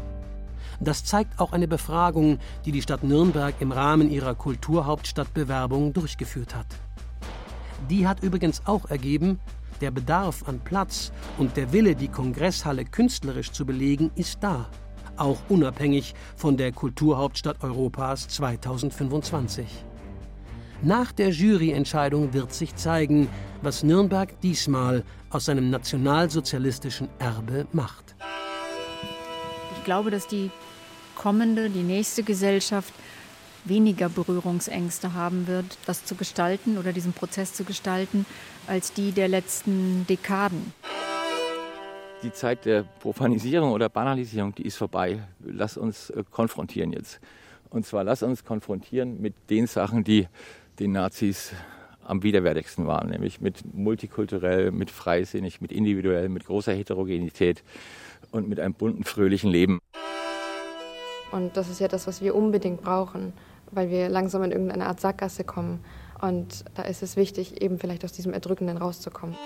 Das 0.80 1.04
zeigt 1.04 1.40
auch 1.40 1.52
eine 1.52 1.66
Befragung, 1.66 2.38
die 2.64 2.72
die 2.72 2.82
Stadt 2.82 3.02
Nürnberg 3.02 3.54
im 3.60 3.72
Rahmen 3.72 4.10
ihrer 4.10 4.34
Kulturhauptstadtbewerbung 4.34 5.92
durchgeführt 5.92 6.54
hat. 6.54 6.66
Die 7.90 8.06
hat 8.06 8.22
übrigens 8.22 8.62
auch 8.64 8.88
ergeben, 8.88 9.38
der 9.80 9.90
Bedarf 9.90 10.48
an 10.48 10.60
Platz 10.60 11.12
und 11.36 11.56
der 11.56 11.72
Wille, 11.72 11.94
die 11.94 12.08
Kongresshalle 12.08 12.84
künstlerisch 12.84 13.52
zu 13.52 13.66
belegen, 13.66 14.10
ist 14.14 14.38
da, 14.40 14.70
auch 15.16 15.38
unabhängig 15.48 16.14
von 16.36 16.56
der 16.56 16.72
Kulturhauptstadt 16.72 17.62
Europas 17.62 18.28
2025. 18.28 19.66
Nach 20.82 21.12
der 21.12 21.30
Juryentscheidung 21.30 22.32
wird 22.32 22.52
sich 22.52 22.74
zeigen, 22.76 23.28
was 23.62 23.82
Nürnberg 23.82 24.40
diesmal 24.40 25.04
aus 25.30 25.46
seinem 25.46 25.70
nationalsozialistischen 25.70 27.08
Erbe 27.18 27.66
macht. 27.72 28.14
Ich 29.76 29.84
glaube, 29.84 30.10
dass 30.10 30.26
die 30.26 30.50
kommende, 31.16 31.70
die 31.70 31.82
nächste 31.82 32.22
Gesellschaft 32.22 32.92
weniger 33.64 34.08
Berührungsängste 34.08 35.14
haben 35.14 35.46
wird, 35.46 35.78
das 35.86 36.04
zu 36.04 36.14
gestalten 36.14 36.78
oder 36.78 36.92
diesen 36.92 37.12
Prozess 37.12 37.54
zu 37.54 37.64
gestalten, 37.64 38.26
als 38.66 38.92
die 38.92 39.12
der 39.12 39.28
letzten 39.28 40.06
Dekaden. 40.06 40.72
Die 42.22 42.32
Zeit 42.32 42.64
der 42.64 42.84
Profanisierung 43.00 43.72
oder 43.72 43.88
Banalisierung, 43.88 44.54
die 44.54 44.66
ist 44.66 44.76
vorbei. 44.76 45.22
Lass 45.40 45.76
uns 45.76 46.10
äh, 46.10 46.24
konfrontieren 46.30 46.92
jetzt. 46.92 47.20
Und 47.68 47.84
zwar 47.84 48.04
lass 48.04 48.22
uns 48.22 48.44
konfrontieren 48.44 49.20
mit 49.20 49.34
den 49.50 49.66
Sachen, 49.66 50.04
die 50.04 50.28
den 50.78 50.92
Nazis 50.92 51.52
am 52.02 52.22
widerwärtigsten 52.22 52.86
waren, 52.86 53.10
nämlich 53.10 53.40
mit 53.40 53.74
multikulturell, 53.74 54.70
mit 54.70 54.90
freisinnig, 54.90 55.60
mit 55.60 55.72
individuell, 55.72 56.28
mit 56.28 56.44
großer 56.44 56.72
Heterogenität 56.72 57.62
und 58.30 58.48
mit 58.48 58.60
einem 58.60 58.74
bunten, 58.74 59.04
fröhlichen 59.04 59.50
Leben. 59.50 59.80
Und 61.32 61.56
das 61.56 61.68
ist 61.68 61.80
ja 61.80 61.88
das, 61.88 62.06
was 62.06 62.20
wir 62.22 62.34
unbedingt 62.34 62.82
brauchen 62.82 63.32
weil 63.74 63.90
wir 63.90 64.08
langsam 64.08 64.42
in 64.42 64.52
irgendeine 64.52 64.86
Art 64.86 65.00
Sackgasse 65.00 65.44
kommen. 65.44 65.84
Und 66.20 66.64
da 66.74 66.82
ist 66.82 67.02
es 67.02 67.16
wichtig, 67.16 67.60
eben 67.60 67.78
vielleicht 67.78 68.04
aus 68.04 68.12
diesem 68.12 68.32
Erdrückenden 68.32 68.76
rauszukommen. 68.76 69.36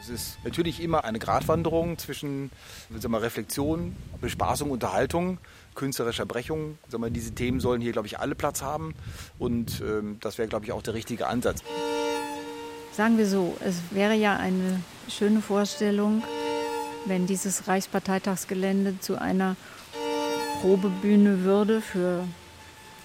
Es 0.00 0.10
ist 0.10 0.38
natürlich 0.44 0.82
immer 0.82 1.04
eine 1.04 1.18
Gratwanderung 1.18 1.96
zwischen 1.96 2.50
sagen 2.90 3.12
wir, 3.14 3.22
Reflexion, 3.22 3.96
Bespaßung, 4.20 4.70
Unterhaltung, 4.70 5.38
künstlerischer 5.74 6.26
Brechung. 6.26 6.78
Sagen 6.88 7.02
wir, 7.02 7.10
diese 7.10 7.32
Themen 7.32 7.58
sollen 7.58 7.80
hier, 7.80 7.92
glaube 7.92 8.06
ich, 8.06 8.18
alle 8.18 8.34
Platz 8.34 8.60
haben. 8.60 8.94
Und 9.38 9.80
ähm, 9.80 10.18
das 10.20 10.36
wäre, 10.36 10.46
glaube 10.48 10.66
ich, 10.66 10.72
auch 10.72 10.82
der 10.82 10.92
richtige 10.92 11.26
Ansatz. 11.26 11.62
Sagen 12.92 13.16
wir 13.16 13.26
so, 13.26 13.56
es 13.64 13.76
wäre 13.90 14.14
ja 14.14 14.36
eine 14.36 14.80
schöne 15.08 15.40
Vorstellung, 15.40 16.22
wenn 17.06 17.26
dieses 17.26 17.66
Reichsparteitagsgelände 17.66 19.00
zu 19.00 19.18
einer 19.18 19.56
Probebühne 20.60 21.44
würde 21.44 21.80
für 21.80 22.24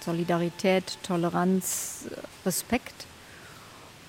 Solidarität, 0.09 0.97
Toleranz, 1.03 2.05
Respekt 2.43 3.05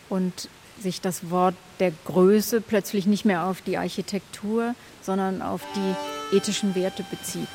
und 0.08 0.48
sich 0.80 1.02
das 1.02 1.28
Wort 1.28 1.54
der 1.78 1.92
Größe 2.06 2.62
plötzlich 2.62 3.04
nicht 3.04 3.26
mehr 3.26 3.44
auf 3.44 3.60
die 3.60 3.76
Architektur, 3.76 4.74
sondern 5.02 5.42
auf 5.42 5.60
die 5.76 6.36
ethischen 6.36 6.74
Werte 6.74 7.04
bezieht. 7.10 7.48